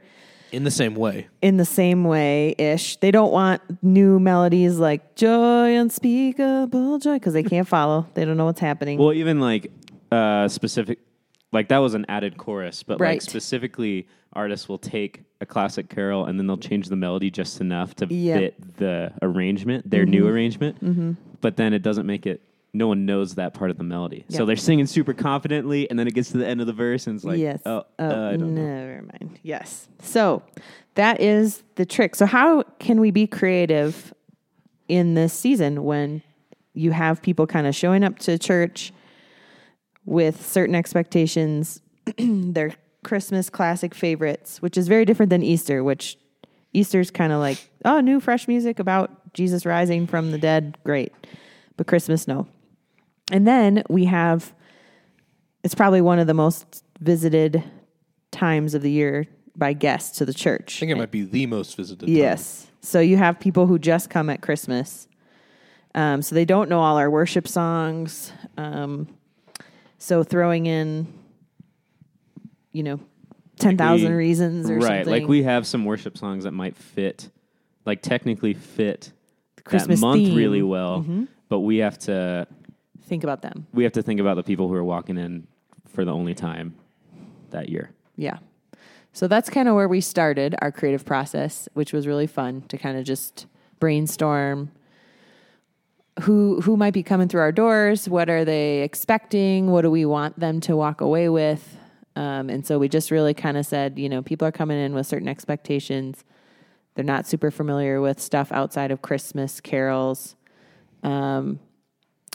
In 0.52 0.64
the 0.64 0.70
same 0.72 0.94
way. 0.94 1.28
in 1.42 1.58
the 1.58 1.66
same 1.66 2.04
way 2.04 2.54
ish. 2.60 2.98
They 2.98 3.10
don't 3.10 3.32
want 3.32 3.62
new 3.82 4.20
melodies 4.20 4.78
like 4.78 5.16
joy 5.16 5.76
unspeakable 5.76 7.00
joy 7.00 7.16
because 7.16 7.34
they 7.34 7.44
can't 7.44 7.68
follow. 7.68 8.06
They 8.14 8.24
don't 8.26 8.38
know 8.38 8.46
what's 8.46 8.60
happening. 8.60 9.00
Well, 9.00 9.14
even 9.14 9.40
like 9.40 9.72
uh, 10.12 10.48
specific, 10.50 11.00
like 11.52 11.68
that 11.70 11.80
was 11.80 11.94
an 11.94 12.06
added 12.08 12.38
chorus, 12.38 12.84
but 12.84 13.00
Right. 13.00 13.14
like 13.14 13.22
specifically, 13.22 14.08
artists 14.34 14.70
will 14.70 14.78
take 14.78 15.22
a 15.42 15.46
classic 15.46 15.90
carol 15.90 16.26
and 16.26 16.40
then 16.40 16.48
they'll 16.48 16.58
change 16.58 16.88
the 16.88 16.96
melody 16.96 17.30
just 17.30 17.60
enough 17.60 17.96
to 17.96 18.08
Yeah. 18.10 18.38
fit 18.38 18.78
the 18.78 19.12
arrangement, 19.22 19.90
their 19.90 20.06
new 20.06 20.28
arrangement. 20.28 21.18
But 21.42 21.58
then 21.58 21.74
it 21.74 21.82
doesn't 21.82 22.06
make 22.06 22.26
it. 22.26 22.42
No 22.74 22.88
one 22.88 23.06
knows 23.06 23.36
that 23.36 23.54
part 23.54 23.70
of 23.70 23.78
the 23.78 23.84
melody, 23.84 24.24
so 24.30 24.40
Yeah. 24.40 24.46
they're 24.46 24.56
singing 24.56 24.86
super 24.86 25.14
confidently, 25.14 25.90
and 25.90 26.00
then 26.00 26.08
it 26.08 26.14
gets 26.14 26.32
to 26.32 26.38
the 26.38 26.48
end 26.48 26.62
of 26.62 26.68
the 26.68 26.74
verse, 26.74 27.06
and 27.06 27.18
it's 27.18 27.26
like, 27.26 27.38
yes. 27.40 27.62
oh, 27.66 27.80
uh, 28.00 28.04
I 28.04 28.38
don't 28.38 28.56
know. 28.56 28.62
never 28.62 29.02
mind. 29.02 29.40
Yes. 29.44 29.90
So 30.00 30.42
that 30.96 31.20
is 31.20 31.64
the 31.76 31.86
trick. 31.86 32.16
So 32.16 32.26
how 32.26 32.64
can 32.80 33.02
we 33.02 33.12
be 33.12 33.28
creative 33.28 34.14
in 34.88 35.16
this 35.16 35.34
season 35.34 35.84
when 35.84 36.22
you 36.74 36.92
have 36.92 37.22
people 37.22 37.46
kind 37.46 37.68
of 37.68 37.76
showing 37.76 38.06
up 38.06 38.20
to 38.20 38.38
church 38.38 38.94
with 40.06 40.46
certain 40.46 40.76
expectations, 40.76 41.82
their 42.18 42.74
Christmas 43.04 43.50
classic 43.50 43.94
favorites, 43.94 44.62
which 44.62 44.78
is 44.78 44.88
very 44.88 45.06
different 45.06 45.30
than 45.30 45.44
Easter, 45.44 45.84
which 45.84 46.18
Easter's 46.74 47.12
kind 47.12 47.34
of 47.34 47.40
like, 47.40 47.58
oh, 47.86 48.00
new 48.00 48.20
fresh 48.20 48.48
music 48.48 48.80
about 48.80 49.34
Jesus 49.34 49.66
rising 49.66 50.08
from 50.08 50.32
the 50.32 50.38
dead, 50.38 50.78
great. 50.84 51.14
But 51.78 51.88
Christmas, 51.88 52.28
no. 52.28 52.48
And 53.32 53.48
then 53.48 53.84
we 53.90 54.06
have 54.06 54.54
it's 55.64 55.76
probably 55.76 56.02
one 56.02 56.20
of 56.20 56.28
the 56.28 56.34
most 56.34 56.84
visited 57.00 57.64
times 58.32 58.74
of 58.74 58.82
the 58.82 58.92
year 58.92 59.28
by 59.56 59.74
guests 59.74 60.18
to 60.18 60.26
the 60.26 60.34
church. 60.34 60.78
I 60.78 60.80
think 60.80 60.92
it 60.92 60.98
might 60.98 61.12
be 61.12 61.24
the 61.24 61.46
most 61.46 61.76
visited. 61.76 62.08
time. 62.08 62.16
Yes. 62.16 62.68
So 62.82 63.00
you 63.00 63.18
have 63.18 63.40
people 63.40 63.68
who 63.68 63.78
just 63.78 64.10
come 64.10 64.30
at 64.30 64.42
Christmas. 64.42 65.08
Um, 65.94 66.22
so 66.22 66.36
they 66.36 66.46
don't 66.46 66.70
know 66.70 66.80
all 66.80 66.98
our 66.98 67.12
worship 67.12 67.48
songs. 67.48 68.32
Um, 68.58 69.08
so 70.02 70.24
throwing 70.24 70.66
in, 70.66 71.08
you 72.72 72.82
know, 72.82 73.00
10,000 73.60 74.10
we- 74.10 74.16
reasons 74.16 74.68
or 74.68 74.78
right. 74.78 75.06
something. 75.06 75.22
Like 75.22 75.28
we 75.28 75.44
have 75.44 75.68
some 75.68 75.86
worship 75.86 76.18
songs 76.18 76.44
that 76.44 76.52
might 76.52 76.76
fit, 76.76 77.30
like 77.86 78.02
technically 78.02 78.56
fit 78.56 79.12
Christmas 79.64 80.00
that 80.00 80.06
month 80.06 80.24
theme. 80.24 80.36
really 80.36 80.64
well, 80.64 81.02
mm-hmm. 81.02 81.26
but 81.50 81.60
we 81.60 81.78
have 81.78 82.00
to 82.00 82.48
Think 83.04 83.24
about 83.24 83.44
them. 83.44 83.68
we 83.74 83.84
have 83.84 83.94
to 83.94 84.02
think 84.02 84.20
about 84.20 84.38
the 84.38 84.44
people 84.44 84.68
who 84.68 84.74
are 84.74 84.84
walking 84.84 85.18
in 85.20 85.46
for 85.88 86.04
the 86.04 86.12
only 86.14 86.34
time 86.34 86.74
that 87.52 87.70
year. 87.70 87.92
Yeah. 88.16 88.40
So 89.14 89.28
that's 89.28 89.52
kind 89.52 89.68
of 89.68 89.76
where 89.76 89.88
we 89.88 90.02
started 90.02 90.56
our 90.62 90.72
creative 90.72 91.06
process, 91.06 91.70
which 91.74 91.94
was 91.94 92.08
really 92.08 92.28
fun 92.28 92.64
to 92.70 92.78
kind 92.78 92.98
of 92.98 93.04
just 93.04 93.46
brainstorm 93.80 94.72
who 96.20 96.62
who 96.62 96.76
might 96.76 96.94
be 96.94 97.04
coming 97.04 97.28
through 97.28 97.42
our 97.42 97.52
doors, 97.52 98.10
what 98.10 98.30
are 98.30 98.44
they 98.44 98.82
expecting, 98.82 99.72
what 99.72 99.82
do 99.82 99.92
we 99.92 100.06
want 100.06 100.40
them 100.40 100.60
to 100.62 100.76
walk 100.76 101.02
away 101.02 101.30
with. 101.30 101.78
Um, 102.16 102.50
and 102.50 102.66
so 102.66 102.78
we 102.78 102.90
just 102.90 103.12
really 103.12 103.34
kind 103.34 103.58
of 103.58 103.66
said, 103.66 103.98
you 103.98 104.10
know, 104.10 104.22
people 104.22 104.46
are 104.48 104.52
coming 104.52 104.78
in 104.78 104.94
with 104.94 105.08
certain 105.08 105.30
expectations. 105.30 106.26
They're 106.96 107.06
not 107.06 107.26
super 107.26 107.52
familiar 107.52 108.02
with 108.02 108.20
stuff 108.20 108.52
outside 108.52 108.92
of 108.92 109.02
Christmas 109.02 109.62
carols. 109.62 110.36
Um, 111.04 111.60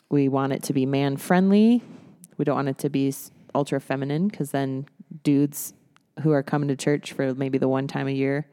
we 0.09 0.29
want 0.29 0.55
it 0.55 0.63
to 0.65 0.73
be 0.73 0.87
man 0.87 1.19
friendly. 1.19 1.83
We 2.39 2.45
don't 2.45 2.57
want 2.57 2.69
it 2.69 2.79
to 2.79 2.89
be 2.89 3.15
ultra 3.55 3.81
feminine 3.81 4.29
because 4.29 4.51
then 4.51 4.87
dudes 5.23 5.75
who 6.23 6.33
are 6.33 6.43
coming 6.43 6.69
to 6.69 6.77
church 6.77 7.13
for 7.13 7.35
maybe 7.35 7.59
the 7.59 7.69
one 7.69 7.87
time 7.87 8.09
a 8.09 8.13
year, 8.13 8.47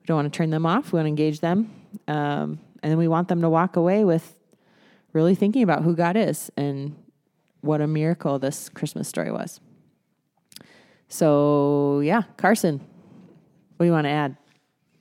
we 0.00 0.06
don't 0.06 0.16
want 0.16 0.32
to 0.32 0.36
turn 0.36 0.50
them 0.50 0.66
off. 0.66 0.92
We 0.92 0.96
want 0.96 1.04
to 1.04 1.10
engage 1.10 1.38
them. 1.38 1.70
Um, 2.08 2.58
and 2.82 2.90
then 2.90 2.98
we 2.98 3.08
want 3.08 3.28
them 3.28 3.42
to 3.42 3.48
walk 3.48 3.76
away 3.76 4.04
with 4.04 4.37
really 5.12 5.34
thinking 5.34 5.62
about 5.62 5.82
who 5.82 5.94
God 5.94 6.16
is 6.16 6.50
and 6.56 6.96
what 7.60 7.80
a 7.80 7.86
miracle 7.86 8.38
this 8.38 8.68
Christmas 8.68 9.08
story 9.08 9.32
was. 9.32 9.60
So, 11.08 12.00
yeah, 12.00 12.22
Carson, 12.36 12.78
what 13.76 13.84
do 13.84 13.86
you 13.86 13.92
want 13.92 14.04
to 14.04 14.10
add? 14.10 14.36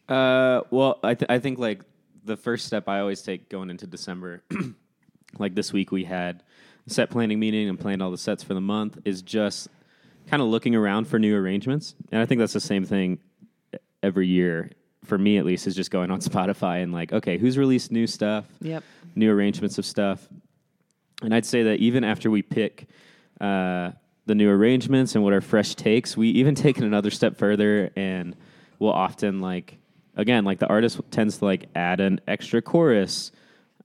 Uh, 0.07 0.61
well, 0.71 0.99
I, 1.03 1.15
th- 1.15 1.29
I 1.29 1.39
think 1.39 1.59
like 1.59 1.81
the 2.23 2.37
first 2.37 2.65
step 2.65 2.87
I 2.87 2.99
always 2.99 3.21
take 3.21 3.49
going 3.49 3.69
into 3.69 3.85
December, 3.85 4.43
like 5.37 5.53
this 5.53 5.73
week 5.73 5.91
we 5.91 6.05
had 6.05 6.43
set 6.87 7.09
planning 7.09 7.39
meeting 7.39 7.67
and 7.67 7.77
planned 7.77 8.01
all 8.01 8.11
the 8.11 8.17
sets 8.17 8.43
for 8.43 8.53
the 8.53 8.61
month, 8.61 8.99
is 9.03 9.21
just 9.21 9.67
kind 10.27 10.41
of 10.41 10.47
looking 10.47 10.75
around 10.75 11.07
for 11.07 11.19
new 11.19 11.35
arrangements. 11.35 11.95
And 12.11 12.21
I 12.21 12.25
think 12.25 12.39
that's 12.39 12.53
the 12.53 12.61
same 12.61 12.85
thing 12.85 13.19
every 14.01 14.27
year, 14.27 14.71
for 15.07 15.17
me 15.17 15.37
at 15.37 15.45
least, 15.45 15.67
is 15.67 15.75
just 15.75 15.91
going 15.91 16.11
on 16.11 16.19
Spotify 16.31 16.83
and 16.83 16.91
like, 16.91 17.11
okay, 17.13 17.37
who's 17.37 17.57
released 17.57 17.91
new 17.91 18.07
stuff? 18.07 18.45
Yep. 18.61 18.83
new 19.15 19.31
arrangements 19.31 19.77
of 19.77 19.85
stuff. 19.85 20.27
And 21.21 21.33
I'd 21.33 21.45
say 21.45 21.63
that 21.63 21.79
even 21.79 22.03
after 22.03 22.29
we 22.29 22.41
pick 22.43 22.87
uh, 23.41 23.91
the 24.27 24.35
new 24.35 24.49
arrangements 24.49 25.15
and 25.15 25.23
what 25.23 25.33
are 25.33 25.41
fresh 25.41 25.73
takes, 25.73 26.15
we 26.15 26.29
even 26.29 26.53
take 26.63 26.77
it 26.77 26.83
another 26.83 27.09
step 27.09 27.37
further 27.37 27.91
and 27.95 28.35
we'll 28.79 28.91
often 28.91 29.39
like 29.39 29.77
again 30.15 30.45
like 30.45 30.59
the 30.59 30.67
artist 30.67 30.99
tends 31.09 31.39
to 31.39 31.45
like 31.45 31.65
add 31.75 31.99
an 31.99 32.19
extra 32.27 32.61
chorus 32.61 33.31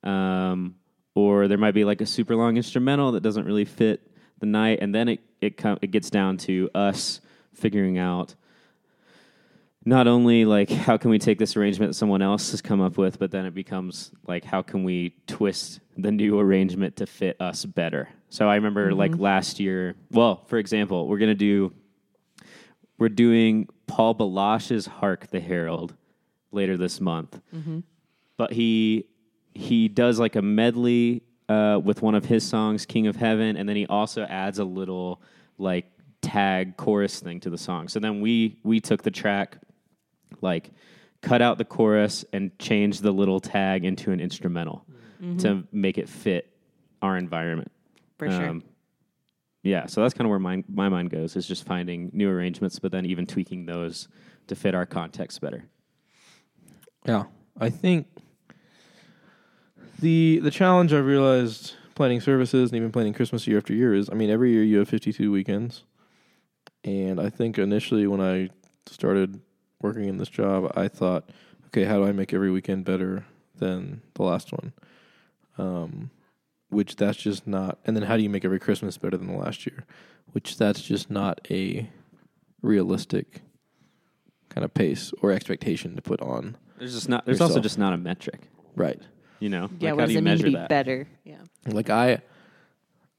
um, 0.03 0.75
or 1.15 1.49
there 1.49 1.57
might 1.59 1.73
be 1.73 1.85
like 1.85 2.01
a 2.03 2.07
super 2.07 2.37
long 2.37 2.57
instrumental 2.59 3.13
that 3.13 3.23
doesn't 3.23 3.47
really 3.47 3.65
fit 3.65 4.07
the 4.41 4.47
night 4.47 4.79
and 4.83 4.95
then 4.95 5.09
it 5.09 5.21
it, 5.41 5.57
com- 5.57 5.79
it 5.81 5.91
gets 5.91 6.11
down 6.11 6.37
to 6.37 6.69
us 6.75 7.21
figuring 7.55 7.97
out 7.99 8.35
not 9.85 10.07
only 10.07 10.45
like 10.45 10.71
how 10.71 10.97
can 10.97 11.11
we 11.11 11.19
take 11.19 11.39
this 11.39 11.57
arrangement 11.57 11.91
that 11.91 11.95
someone 11.95 12.23
else 12.23 12.51
has 12.53 12.63
come 12.63 12.81
up 12.81 12.97
with, 12.97 13.19
but 13.19 13.31
then 13.31 13.47
it 13.47 13.55
becomes 13.55 14.13
like 14.27 14.45
how 14.45 14.63
can 14.63 14.85
we 14.85 15.15
twist 15.27 15.81
the 15.97 16.13
new 16.13 16.39
arrangement 16.39 16.97
to 16.97 17.07
fit 17.07 17.41
us 17.41 17.65
better. 17.65 18.09
So 18.29 18.49
I 18.49 18.55
remember 18.55 18.95
like 18.95 19.17
last 19.19 19.61
year. 19.61 19.95
Well, 20.11 20.45
for 20.47 20.59
example, 20.59 21.09
we're 21.09 21.19
gonna 21.19 21.35
do 21.35 21.73
we're 22.99 23.09
doing 23.09 23.69
Paul 23.87 24.15
Baloche's 24.15 24.87
"Hark 24.87 25.29
the 25.29 25.41
Herald" 25.41 25.95
later 26.53 26.77
this 26.77 27.01
month, 27.01 27.41
but 28.37 28.53
he 28.53 29.07
he 29.55 29.89
does 29.89 30.19
like 30.19 30.37
a 30.37 30.43
medley 30.43 31.23
uh, 31.49 31.79
with 31.83 32.01
one 32.01 32.15
of 32.15 32.25
his 32.25 32.45
songs, 32.45 32.87
"King 32.87 33.07
of 33.09 33.17
Heaven," 33.17 33.57
and 33.57 33.69
then 33.69 33.77
he 33.77 33.87
also 33.87 34.23
adds 34.23 34.59
a 34.61 34.65
little 34.65 35.21
like 35.59 35.87
tag 36.23 36.77
chorus 36.77 37.19
thing 37.21 37.41
to 37.41 37.51
the 37.51 37.59
song. 37.59 37.89
So 37.89 37.99
then 38.01 38.21
we 38.21 38.59
we 38.63 38.81
took 38.81 39.03
the 39.03 39.11
track, 39.11 39.59
like 40.41 40.71
cut 41.21 41.43
out 41.43 41.59
the 41.59 41.65
chorus 41.65 42.25
and 42.33 42.57
change 42.59 43.01
the 43.01 43.13
little 43.13 43.41
tag 43.41 43.85
into 43.85 44.11
an 44.11 44.21
instrumental 44.21 44.85
to 45.39 45.63
make 45.71 45.99
it 45.99 46.09
fit 46.09 46.53
our 47.01 47.17
environment. 47.17 47.71
For 48.19 48.29
sure. 48.29 48.49
Um, 48.49 48.65
yeah, 49.63 49.87
so 49.87 50.03
that's 50.03 50.15
kind 50.15 50.27
of 50.27 50.31
where 50.31 50.41
my 50.41 50.65
my 50.69 50.89
mind 50.89 51.11
goes 51.11 51.37
is 51.37 51.47
just 51.47 51.65
finding 51.65 52.11
new 52.13 52.29
arrangements, 52.29 52.81
but 52.81 52.91
then 52.91 53.07
even 53.07 53.27
tweaking 53.27 53.67
those 53.67 54.09
to 54.49 54.57
fit 54.57 54.75
our 54.75 54.87
context 54.87 55.41
better. 55.41 55.65
Yeah, 57.07 57.25
I 57.61 57.71
think 57.71 58.09
the 60.01 60.41
the 60.43 60.51
challenge 60.51 60.93
I've 60.93 61.07
realized 61.07 61.75
planning 61.95 62.21
services 62.21 62.71
and 62.71 62.77
even 62.77 62.91
planning 62.91 63.13
Christmas 63.13 63.47
year 63.47 63.59
after 63.59 63.73
year 63.73 63.95
is, 63.95 64.11
I 64.11 64.15
mean, 64.15 64.31
every 64.31 64.51
year 64.51 64.65
you 64.65 64.79
have 64.79 64.89
52 64.89 65.31
weekends, 65.31 65.85
and 66.83 67.21
I 67.21 67.31
think 67.31 67.59
initially 67.59 68.09
when 68.09 68.21
I 68.21 68.51
started 68.87 69.41
working 69.83 70.05
in 70.05 70.19
this 70.19 70.29
job, 70.29 70.73
I 70.77 70.89
thought, 70.89 71.29
okay, 71.67 71.85
how 71.85 71.97
do 71.97 72.07
I 72.07 72.13
make 72.13 72.33
every 72.33 72.51
weekend 72.51 72.85
better 72.85 73.25
than 73.57 74.03
the 74.15 74.23
last 74.23 74.53
one? 74.53 74.73
Um, 75.59 76.11
which 76.69 76.97
that's 76.97 77.19
just 77.19 77.47
not. 77.47 77.79
And 77.85 77.97
then 77.97 78.05
how 78.05 78.17
do 78.17 78.23
you 78.23 78.31
make 78.31 78.45
every 78.45 78.59
Christmas 78.59 78.97
better 78.97 79.17
than 79.17 79.27
the 79.27 79.39
last 79.39 79.67
year? 79.67 79.85
Which 80.33 80.57
that's 80.57 80.81
just 80.81 81.11
not 81.11 81.41
a 81.51 81.91
realistic 82.63 83.43
kind 84.49 84.65
of 84.65 84.73
pace 84.73 85.13
or 85.21 85.33
expectation 85.33 85.97
to 85.97 86.03
put 86.03 86.21
on. 86.21 86.57
There's 86.79 86.95
just 86.95 87.09
not. 87.09 87.27
There's 87.27 87.41
also 87.41 87.61
just 87.61 87.79
not 87.79 87.93
a 87.93 87.97
metric. 87.97 88.49
Right. 88.75 89.01
You 89.41 89.49
know, 89.49 89.71
yeah, 89.79 89.91
like 89.91 89.97
what 89.97 90.01
how 90.01 90.07
does 90.07 90.09
do 90.09 90.13
you 90.13 90.19
it 90.19 90.23
mean 90.23 90.33
measure 90.33 90.45
to 90.45 90.51
be 90.51 90.57
that? 90.57 90.69
better? 90.69 91.09
Yeah. 91.25 91.39
Like 91.67 91.91
I 91.91 92.23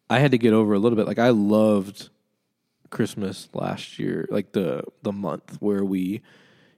I 0.09 0.19
had 0.19 0.31
to 0.31 0.37
get 0.37 0.53
over 0.53 0.73
a 0.73 0.79
little 0.79 0.95
bit. 0.95 1.05
Like 1.05 1.19
I 1.19 1.29
loved 1.29 2.09
Christmas 2.89 3.49
last 3.53 3.99
year, 3.99 4.27
like 4.29 4.53
the 4.53 4.83
the 5.01 5.11
month 5.11 5.57
where 5.59 5.83
we 5.83 6.21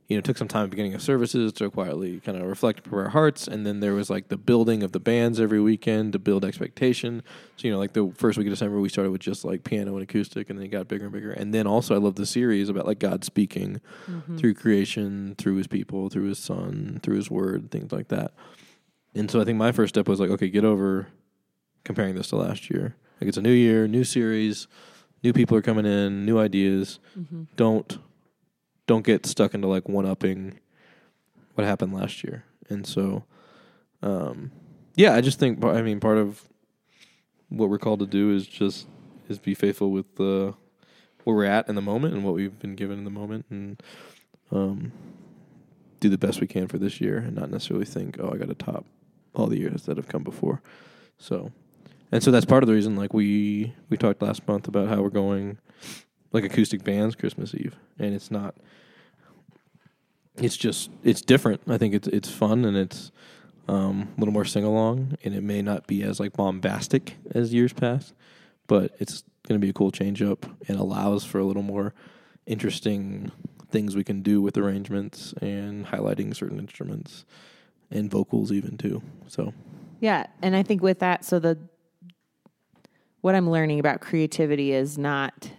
you 0.08 0.16
know 0.16 0.22
took 0.22 0.38
some 0.38 0.48
time 0.48 0.64
at 0.64 0.66
the 0.66 0.70
beginning 0.70 0.94
of 0.94 1.02
services 1.02 1.52
to 1.54 1.70
quietly 1.70 2.20
kind 2.20 2.38
of 2.38 2.46
reflect 2.46 2.88
for 2.88 3.04
our 3.04 3.10
hearts 3.10 3.48
and 3.48 3.66
then 3.66 3.80
there 3.80 3.94
was 3.94 4.10
like 4.10 4.28
the 4.28 4.38
building 4.38 4.84
of 4.84 4.92
the 4.92 5.00
bands 5.00 5.40
every 5.40 5.60
weekend 5.60 6.14
to 6.14 6.20
build 6.20 6.46
expectation. 6.46 7.24
So 7.58 7.68
you 7.68 7.74
know 7.74 7.80
like 7.80 7.94
the 7.94 8.12
first 8.16 8.38
week 8.38 8.48
of 8.48 8.54
December 8.54 8.80
we 8.80 8.90
started 8.90 9.12
with 9.12 9.22
just 9.22 9.44
like 9.44 9.64
piano 9.64 9.94
and 9.94 10.04
acoustic 10.04 10.50
and 10.50 10.60
then 10.60 10.66
it 10.66 10.70
got 10.70 10.88
bigger 10.88 11.06
and 11.06 11.14
bigger. 11.14 11.32
And 11.32 11.54
then 11.54 11.66
also 11.66 11.96
I 11.96 11.98
love 11.98 12.16
the 12.16 12.26
series 12.26 12.70
about 12.70 12.86
like 12.86 13.00
God 13.00 13.24
speaking 13.24 13.82
mm-hmm. 14.08 14.38
through 14.38 14.54
creation, 14.54 15.36
through 15.38 15.56
his 15.56 15.68
people, 15.68 16.10
through 16.10 16.28
his 16.28 16.40
son, 16.40 17.00
through 17.02 17.16
his 17.16 17.32
word, 17.32 17.72
things 17.72 17.92
like 17.92 18.10
that. 18.10 18.34
And 19.16 19.32
so 19.32 19.42
I 19.42 19.46
think 19.46 19.58
my 19.58 19.72
first 19.72 19.96
step 19.96 20.08
was 20.08 20.20
like, 20.20 20.30
okay, 20.30 20.50
get 20.50 20.66
over 20.66 21.08
comparing 21.84 22.16
this 22.16 22.28
to 22.30 22.36
last 22.36 22.70
year. 22.70 22.96
Like 23.20 23.30
it's 23.30 23.38
a 23.38 23.42
new 23.42 23.52
year, 23.52 23.88
new 23.88 24.04
series, 24.04 24.68
new 25.24 25.32
people 25.32 25.58
are 25.58 25.62
coming 25.62 25.86
in, 25.86 26.26
new 26.26 26.38
ideas. 26.38 27.00
Mm-hmm. 27.18 27.44
Don't 27.56 27.98
don't 28.88 29.06
get 29.06 29.26
stuck 29.26 29.54
into 29.54 29.68
like 29.68 29.88
one 29.90 30.06
upping 30.06 30.60
what 31.56 31.66
happened 31.66 31.94
last 31.94 32.24
year. 32.24 32.44
And 32.70 32.86
so 32.86 33.24
um 34.02 34.52
yeah, 34.96 35.14
I 35.14 35.22
just 35.22 35.40
think 35.40 35.64
I 35.64 35.82
mean 35.82 36.00
part 36.00 36.18
of 36.18 36.44
what 37.50 37.70
we're 37.70 37.78
called 37.78 38.00
to 38.00 38.08
do 38.08 38.36
is 38.36 38.48
just 38.48 38.88
is 39.28 39.40
be 39.40 39.54
faithful 39.54 39.92
with 39.92 40.20
uh 40.20 40.54
where 41.24 41.36
we're 41.36 41.46
at 41.46 41.68
in 41.68 41.76
the 41.76 41.82
moment 41.82 42.14
and 42.14 42.24
what 42.24 42.36
we've 42.36 42.60
been 42.60 42.76
given 42.76 43.00
in 43.00 43.04
the 43.04 43.10
moment 43.10 43.46
and 43.50 43.82
um 44.52 44.92
do 46.00 46.10
the 46.10 46.18
best 46.18 46.40
we 46.40 46.48
can 46.48 46.68
for 46.68 46.78
this 46.78 47.02
year 47.02 47.18
and 47.18 47.36
not 47.36 47.50
necessarily 47.50 47.86
think, 47.86 48.18
oh, 48.20 48.32
I 48.34 48.38
got 48.38 48.48
to 48.50 48.54
top 48.54 48.86
all 49.34 49.48
the 49.48 49.58
years 49.58 49.84
that 49.84 49.98
have 49.98 50.08
come 50.08 50.24
before. 50.24 50.62
So, 51.18 51.52
and 52.12 52.24
so 52.24 52.32
that's 52.32 52.46
part 52.46 52.64
of 52.64 52.68
the 52.68 52.74
reason. 52.74 52.96
Like 52.96 53.14
we 53.14 53.74
we 53.90 53.98
talked 53.98 54.22
last 54.22 54.48
month 54.48 54.68
about 54.68 54.88
how 54.88 55.02
we're 55.02 55.10
going 55.10 55.58
like 56.36 56.44
acoustic 56.44 56.84
bands 56.84 57.16
Christmas 57.16 57.56
Eve, 57.56 57.76
and 57.98 58.14
it's 58.14 58.30
not. 58.30 58.56
It's 60.36 60.58
just 60.58 60.92
it's 61.02 61.22
different. 61.22 61.62
I 61.68 61.78
think 61.78 61.96
it's 61.96 62.10
it's 62.10 62.30
fun 62.30 62.66
and 62.66 62.76
it's 62.76 63.12
um, 63.70 64.10
a 64.16 64.20
little 64.20 64.34
more 64.34 64.44
sing 64.44 64.66
along, 64.66 65.18
and 65.24 65.34
it 65.34 65.42
may 65.42 65.62
not 65.62 65.88
be 65.88 66.04
as 66.04 66.20
like 66.20 66.34
bombastic 66.34 67.16
as 67.34 67.54
years 67.54 67.72
past, 67.72 68.14
but 68.68 68.94
it's 69.00 69.24
going 69.48 69.60
to 69.60 69.66
be 69.66 69.70
a 69.70 69.74
cool 69.74 69.92
change 69.92 70.22
up 70.22 70.46
and 70.68 70.78
allows 70.78 71.24
for 71.24 71.40
a 71.40 71.46
little 71.46 71.64
more 71.64 71.94
interesting 72.46 73.32
things 73.70 73.96
we 73.96 74.04
can 74.04 74.22
do 74.22 74.42
with 74.42 74.58
arrangements 74.58 75.34
and 75.42 75.88
highlighting 75.88 76.36
certain 76.36 76.60
instruments 76.60 77.26
and 77.90 78.12
vocals 78.12 78.52
even 78.52 78.78
too. 78.78 79.02
So 79.28 79.54
Yeah, 80.02 80.28
and 80.42 80.54
I 80.54 80.64
think 80.64 80.84
with 80.84 81.00
that, 81.00 81.24
so 81.24 81.40
the 81.40 81.58
what 83.22 83.36
I'm 83.36 83.50
learning 83.50 83.80
about 83.80 84.02
creativity 84.02 84.74
is 84.74 84.98
not 84.98 85.50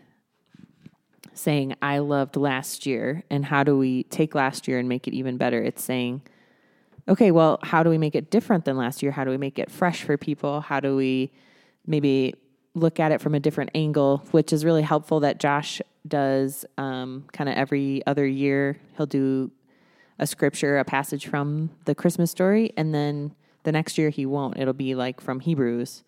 saying 1.36 1.74
I 1.82 1.98
loved 1.98 2.36
last 2.36 2.86
year 2.86 3.22
and 3.30 3.44
how 3.44 3.62
do 3.62 3.76
we 3.76 4.04
take 4.04 4.34
last 4.34 4.66
year 4.66 4.78
and 4.78 4.88
make 4.88 5.06
it 5.06 5.14
even 5.14 5.36
better. 5.36 5.62
It's 5.62 5.82
saying, 5.82 6.22
okay, 7.08 7.30
well, 7.30 7.58
how 7.62 7.82
do 7.82 7.90
we 7.90 7.98
make 7.98 8.14
it 8.14 8.30
different 8.30 8.64
than 8.64 8.76
last 8.76 9.02
year? 9.02 9.12
How 9.12 9.24
do 9.24 9.30
we 9.30 9.36
make 9.36 9.58
it 9.58 9.70
fresh 9.70 10.02
for 10.02 10.16
people? 10.16 10.60
How 10.60 10.80
do 10.80 10.96
we 10.96 11.30
maybe 11.86 12.34
look 12.74 13.00
at 13.00 13.12
it 13.12 13.20
from 13.20 13.34
a 13.34 13.40
different 13.40 13.70
angle, 13.74 14.18
which 14.30 14.52
is 14.52 14.64
really 14.64 14.82
helpful 14.82 15.20
that 15.20 15.40
Josh 15.40 15.80
does 16.06 16.64
um, 16.78 17.24
kind 17.32 17.48
of 17.48 17.56
every 17.56 18.02
other 18.06 18.26
year. 18.26 18.78
He'll 18.96 19.06
do 19.06 19.50
a 20.18 20.26
scripture, 20.26 20.78
a 20.78 20.84
passage 20.84 21.26
from 21.26 21.70
the 21.84 21.94
Christmas 21.94 22.30
story, 22.30 22.72
and 22.76 22.94
then 22.94 23.34
the 23.64 23.72
next 23.72 23.98
year 23.98 24.10
he 24.10 24.26
won't. 24.26 24.58
It'll 24.58 24.74
be 24.74 24.94
like 24.94 25.20
from 25.20 25.40
Hebrews. 25.40 26.04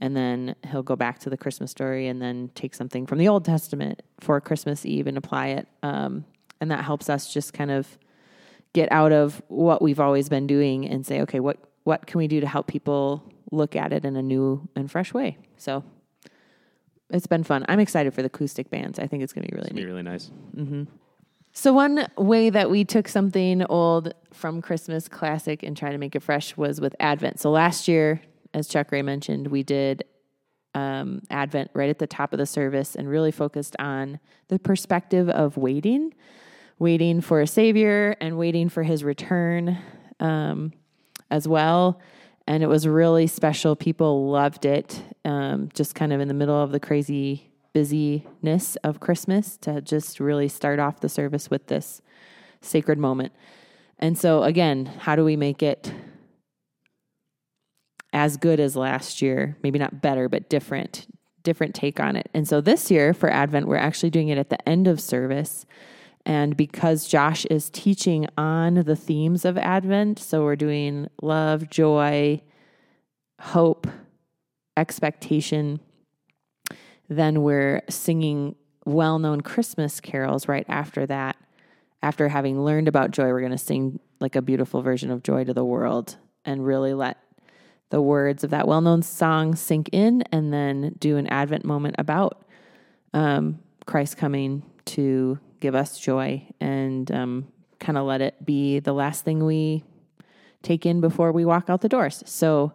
And 0.00 0.16
then 0.16 0.54
he'll 0.70 0.82
go 0.84 0.94
back 0.96 1.18
to 1.20 1.30
the 1.30 1.36
Christmas 1.36 1.70
story 1.72 2.06
and 2.06 2.22
then 2.22 2.50
take 2.54 2.74
something 2.74 3.04
from 3.06 3.18
the 3.18 3.26
Old 3.28 3.44
Testament 3.44 4.02
for 4.20 4.40
Christmas 4.40 4.86
Eve 4.86 5.06
and 5.08 5.18
apply 5.18 5.48
it. 5.48 5.66
Um, 5.82 6.24
and 6.60 6.70
that 6.70 6.84
helps 6.84 7.10
us 7.10 7.32
just 7.32 7.52
kind 7.52 7.70
of 7.70 7.98
get 8.74 8.90
out 8.92 9.10
of 9.12 9.42
what 9.48 9.82
we've 9.82 9.98
always 9.98 10.28
been 10.28 10.46
doing 10.46 10.86
and 10.86 11.04
say, 11.04 11.20
okay, 11.22 11.40
what, 11.40 11.56
what 11.84 12.06
can 12.06 12.18
we 12.18 12.28
do 12.28 12.38
to 12.40 12.46
help 12.46 12.68
people 12.68 13.24
look 13.50 13.74
at 13.74 13.92
it 13.92 14.04
in 14.04 14.14
a 14.14 14.22
new 14.22 14.68
and 14.76 14.88
fresh 14.90 15.12
way? 15.12 15.36
So 15.56 15.82
it's 17.10 17.26
been 17.26 17.42
fun. 17.42 17.64
I'm 17.68 17.80
excited 17.80 18.14
for 18.14 18.22
the 18.22 18.26
acoustic 18.26 18.70
bands. 18.70 18.98
I 19.00 19.06
think 19.08 19.22
it's 19.24 19.32
going 19.32 19.46
to 19.46 19.50
be 19.50 19.56
really 19.56 19.68
It's 19.68 19.74
neat. 19.74 19.82
be 19.82 19.86
really 19.86 20.02
nice. 20.02 20.30
So 21.52 21.72
one 21.72 22.06
way 22.16 22.50
that 22.50 22.70
we 22.70 22.84
took 22.84 23.08
something 23.08 23.64
old 23.64 24.14
from 24.32 24.62
Christmas 24.62 25.08
classic 25.08 25.64
and 25.64 25.76
tried 25.76 25.92
to 25.92 25.98
make 25.98 26.14
it 26.14 26.22
fresh 26.22 26.56
was 26.56 26.80
with 26.80 26.94
Advent. 27.00 27.40
So 27.40 27.50
last 27.50 27.88
year, 27.88 28.20
as 28.54 28.68
Chuck 28.68 28.90
Ray 28.92 29.02
mentioned, 29.02 29.48
we 29.48 29.62
did 29.62 30.04
um, 30.74 31.22
Advent 31.30 31.70
right 31.74 31.90
at 31.90 31.98
the 31.98 32.06
top 32.06 32.32
of 32.32 32.38
the 32.38 32.46
service 32.46 32.94
and 32.94 33.08
really 33.08 33.32
focused 33.32 33.76
on 33.78 34.20
the 34.48 34.58
perspective 34.58 35.28
of 35.28 35.56
waiting, 35.56 36.14
waiting 36.78 37.20
for 37.20 37.40
a 37.40 37.46
Savior 37.46 38.16
and 38.20 38.38
waiting 38.38 38.68
for 38.68 38.82
His 38.82 39.04
return 39.04 39.78
um, 40.20 40.72
as 41.30 41.48
well. 41.48 42.00
And 42.46 42.62
it 42.62 42.66
was 42.66 42.86
really 42.86 43.26
special. 43.26 43.76
People 43.76 44.30
loved 44.30 44.64
it. 44.64 45.02
Um, 45.24 45.68
just 45.74 45.94
kind 45.94 46.12
of 46.12 46.20
in 46.20 46.28
the 46.28 46.34
middle 46.34 46.60
of 46.60 46.72
the 46.72 46.80
crazy 46.80 47.50
busyness 47.74 48.76
of 48.76 49.00
Christmas 49.00 49.56
to 49.58 49.80
just 49.82 50.20
really 50.20 50.48
start 50.48 50.78
off 50.78 51.00
the 51.00 51.08
service 51.08 51.50
with 51.50 51.66
this 51.66 52.00
sacred 52.60 52.98
moment. 52.98 53.32
And 53.98 54.16
so, 54.16 54.44
again, 54.44 54.86
how 54.86 55.16
do 55.16 55.24
we 55.24 55.36
make 55.36 55.62
it 55.62 55.92
as 58.18 58.36
good 58.36 58.58
as 58.58 58.74
last 58.74 59.22
year? 59.22 59.56
Maybe 59.62 59.78
not 59.78 60.02
better, 60.02 60.28
but 60.28 60.50
different, 60.50 61.06
different 61.44 61.72
take 61.72 62.00
on 62.00 62.16
it. 62.16 62.28
And 62.34 62.48
so 62.48 62.60
this 62.60 62.90
year 62.90 63.14
for 63.14 63.30
Advent, 63.30 63.68
we're 63.68 63.76
actually 63.76 64.10
doing 64.10 64.26
it 64.26 64.38
at 64.38 64.50
the 64.50 64.68
end 64.68 64.88
of 64.88 65.00
service. 65.00 65.64
And 66.26 66.56
because 66.56 67.06
Josh 67.06 67.44
is 67.44 67.70
teaching 67.70 68.26
on 68.36 68.74
the 68.74 68.96
themes 68.96 69.44
of 69.44 69.56
Advent, 69.56 70.18
so 70.18 70.42
we're 70.42 70.56
doing 70.56 71.06
love, 71.22 71.70
joy, 71.70 72.42
hope, 73.40 73.86
expectation, 74.76 75.78
then 77.08 77.42
we're 77.42 77.82
singing 77.88 78.56
well 78.84 79.20
known 79.20 79.42
Christmas 79.42 80.00
carols 80.00 80.48
right 80.48 80.66
after 80.68 81.06
that. 81.06 81.36
After 82.02 82.28
having 82.28 82.64
learned 82.64 82.88
about 82.88 83.12
joy, 83.12 83.28
we're 83.28 83.40
going 83.40 83.52
to 83.52 83.58
sing 83.58 84.00
like 84.20 84.34
a 84.34 84.42
beautiful 84.42 84.82
version 84.82 85.12
of 85.12 85.22
Joy 85.22 85.44
to 85.44 85.54
the 85.54 85.64
World 85.64 86.16
and 86.44 86.66
really 86.66 86.94
let 86.94 87.18
the 87.90 88.02
words 88.02 88.44
of 88.44 88.50
that 88.50 88.68
well 88.68 88.80
known 88.80 89.02
song 89.02 89.54
sink 89.54 89.88
in 89.92 90.22
and 90.32 90.52
then 90.52 90.94
do 90.98 91.16
an 91.16 91.26
Advent 91.28 91.64
moment 91.64 91.96
about 91.98 92.44
um, 93.14 93.58
Christ 93.86 94.16
coming 94.16 94.62
to 94.86 95.38
give 95.60 95.74
us 95.74 95.98
joy 95.98 96.46
and 96.60 97.10
um, 97.10 97.48
kind 97.78 97.98
of 97.98 98.06
let 98.06 98.20
it 98.20 98.44
be 98.44 98.78
the 98.80 98.92
last 98.92 99.24
thing 99.24 99.44
we 99.44 99.84
take 100.62 100.84
in 100.84 101.00
before 101.00 101.32
we 101.32 101.44
walk 101.44 101.70
out 101.70 101.80
the 101.80 101.88
doors. 101.88 102.22
So, 102.26 102.72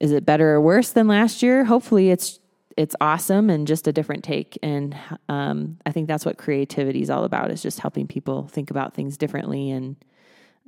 is 0.00 0.12
it 0.12 0.24
better 0.24 0.54
or 0.54 0.60
worse 0.60 0.90
than 0.90 1.08
last 1.08 1.42
year? 1.42 1.64
Hopefully, 1.64 2.10
it's 2.10 2.40
it's 2.76 2.96
awesome 3.00 3.50
and 3.50 3.66
just 3.66 3.86
a 3.86 3.92
different 3.92 4.24
take. 4.24 4.58
And 4.62 4.96
um, 5.28 5.78
I 5.84 5.92
think 5.92 6.08
that's 6.08 6.24
what 6.24 6.38
creativity 6.38 7.02
is 7.02 7.10
all 7.10 7.24
about: 7.24 7.50
is 7.50 7.62
just 7.62 7.80
helping 7.80 8.06
people 8.06 8.48
think 8.48 8.70
about 8.70 8.94
things 8.94 9.16
differently 9.16 9.70
and 9.70 9.96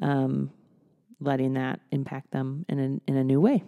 um, 0.00 0.50
letting 1.22 1.54
that 1.54 1.80
impact 1.90 2.30
them 2.30 2.64
in 2.68 2.78
a, 3.06 3.10
in 3.10 3.16
a 3.16 3.24
new 3.24 3.40
way. 3.40 3.62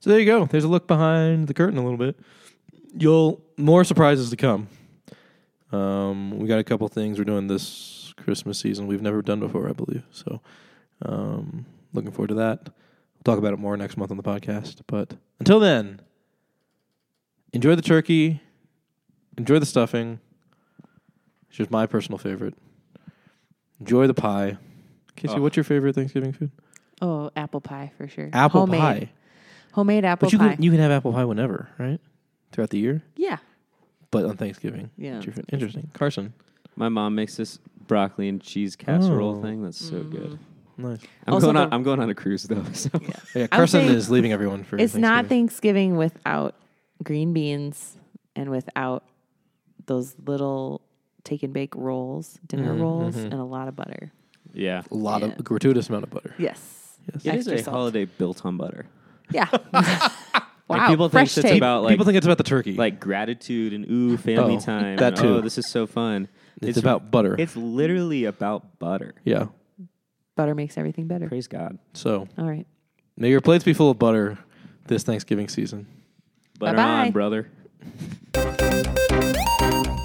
So 0.00 0.10
there 0.10 0.18
you 0.18 0.26
go. 0.26 0.46
There's 0.46 0.64
a 0.64 0.68
look 0.68 0.88
behind 0.88 1.46
the 1.46 1.54
curtain 1.54 1.78
a 1.78 1.82
little 1.82 1.98
bit. 1.98 2.18
you'll 2.94 3.40
more 3.56 3.84
surprises 3.84 4.30
to 4.30 4.36
come. 4.36 4.68
Um, 5.70 6.38
we 6.38 6.48
got 6.48 6.58
a 6.58 6.64
couple 6.64 6.86
things 6.88 7.18
we're 7.18 7.24
doing 7.24 7.46
this 7.46 8.12
Christmas 8.16 8.58
season 8.58 8.86
we've 8.86 9.00
never 9.00 9.22
done 9.22 9.40
before, 9.40 9.68
I 9.68 9.72
believe. 9.72 10.02
So, 10.10 10.40
um, 11.02 11.66
looking 11.92 12.10
forward 12.10 12.28
to 12.28 12.34
that. 12.34 12.64
We'll 12.64 13.22
talk 13.24 13.38
about 13.38 13.54
it 13.54 13.58
more 13.58 13.76
next 13.76 13.96
month 13.96 14.10
on 14.10 14.16
the 14.16 14.22
podcast. 14.22 14.80
But 14.86 15.14
until 15.38 15.60
then, 15.60 16.00
enjoy 17.52 17.74
the 17.74 17.82
turkey, 17.82 18.40
enjoy 19.38 19.58
the 19.60 19.66
stuffing. 19.66 20.20
It's 21.48 21.58
just 21.58 21.70
my 21.70 21.86
personal 21.86 22.18
favorite. 22.18 22.54
Enjoy 23.78 24.06
the 24.06 24.14
pie. 24.14 24.58
Casey, 25.16 25.34
Oh. 25.36 25.40
what's 25.42 25.56
your 25.56 25.64
favorite 25.64 25.94
Thanksgiving 25.94 26.32
food? 26.32 26.50
Oh, 27.00 27.30
apple 27.36 27.60
pie 27.60 27.92
for 27.96 28.06
sure. 28.08 28.30
Apple 28.32 28.60
Homemade. 28.60 28.80
pie. 28.80 29.10
Homemade 29.72 30.04
apple 30.04 30.26
But 30.26 30.32
you 30.32 30.38
pie. 30.38 30.54
can 30.54 30.62
you 30.62 30.70
can 30.70 30.80
have 30.80 30.90
apple 30.90 31.12
pie 31.12 31.24
whenever, 31.24 31.68
right? 31.78 32.00
Throughout 32.52 32.70
the 32.70 32.78
year, 32.78 33.02
yeah. 33.16 33.38
but 34.10 34.24
on 34.26 34.36
Thanksgiving. 34.36 34.90
Yeah. 34.98 35.16
It's 35.16 35.26
your 35.26 35.32
fa- 35.34 35.44
Interesting. 35.52 35.88
Carson. 35.94 36.34
My 36.76 36.88
mom 36.90 37.14
makes 37.14 37.36
this 37.36 37.58
broccoli 37.86 38.28
and 38.28 38.40
cheese 38.40 38.76
casserole 38.76 39.38
Oh. 39.38 39.42
thing. 39.42 39.62
That's 39.62 39.78
so 39.78 40.02
good. 40.02 40.38
Nice. 40.78 41.00
I'm 41.26 41.34
Also 41.34 41.46
going 41.52 41.56
on. 41.56 41.72
I'm 41.72 41.82
going 41.82 42.00
on 42.00 42.08
a 42.10 42.14
cruise 42.14 42.44
though. 42.44 42.62
So. 42.74 42.90
Yeah, 43.00 43.08
I 43.34 43.38
would 43.40 43.50
Carson 43.50 43.86
say 43.88 43.94
is 43.94 44.10
leaving 44.10 44.32
everyone 44.32 44.64
for. 44.64 44.78
It's 44.78 44.94
not 44.94 45.26
Thanksgiving. 45.26 45.92
Thanksgiving 45.92 45.96
without 45.96 46.54
green 47.02 47.32
beans 47.32 47.96
and 48.36 48.50
without 48.50 49.04
those 49.86 50.14
little 50.24 50.80
take 51.24 51.42
and 51.42 51.52
bake 51.52 51.74
rolls, 51.74 52.38
dinner 52.46 52.74
Mhm, 52.74 52.80
rolls, 52.80 53.16
mhm. 53.16 53.24
and 53.24 53.34
a 53.34 53.44
lot 53.44 53.68
of 53.68 53.76
butter. 53.76 54.12
Yeah. 54.54 54.82
a 54.90 54.94
lot 54.94 55.22
Yeah. 55.22 55.28
of 55.28 55.40
a 55.40 55.42
gratuitous 55.42 55.88
amount 55.88 56.04
of 56.04 56.10
butter. 56.10 56.34
Yes. 56.38 56.58
Yes. 57.22 57.24
It 57.24 57.34
is 57.34 57.48
Extra 57.48 57.54
a 57.54 57.62
salt. 57.64 57.76
holiday 57.76 58.04
built 58.04 58.44
on 58.46 58.56
butter. 58.56 58.86
Yeah. 59.30 59.48
wow. 59.72 60.10
Like 60.68 60.88
people 60.88 61.08
think 61.08 61.12
fresh 61.12 61.36
it's 61.38 61.46
take. 61.48 61.56
about 61.58 61.82
like 61.82 61.92
People 61.92 62.04
think 62.06 62.16
it's 62.16 62.26
about 62.26 62.38
the 62.38 62.44
turkey. 62.44 62.74
like 62.74 63.00
gratitude 63.00 63.72
and 63.72 63.84
ooh 63.90 64.16
family 64.16 64.56
Oh, 64.56 64.60
time. 64.60 64.96
that 64.98 65.14
and, 65.14 65.16
too. 65.22 65.34
Oh, 65.36 65.40
this 65.40 65.58
is 65.58 65.66
so 65.66 65.86
fun. 65.86 66.28
it's, 66.60 66.78
about 66.78 67.10
butter. 67.10 67.34
It's 67.38 67.56
literally 67.56 68.24
about 68.24 68.78
butter. 68.78 69.14
yeah. 69.24 69.46
butter 70.36 70.54
makes 70.54 70.78
everything 70.78 71.06
better. 71.08 71.28
Praise 71.28 71.46
God. 71.48 71.78
So 71.94 72.28
All 72.38 72.44
right. 72.48 72.66
may 73.16 73.30
your 73.30 73.40
plates 73.40 73.64
be 73.64 73.72
full 73.74 73.90
of 73.90 73.98
butter 73.98 74.38
this 74.86 75.02
Thanksgiving 75.02 75.48
season. 75.48 75.86
Butter 76.58 76.76
Bye-bye. 76.76 77.06
on, 77.06 77.10
brother. 77.12 77.48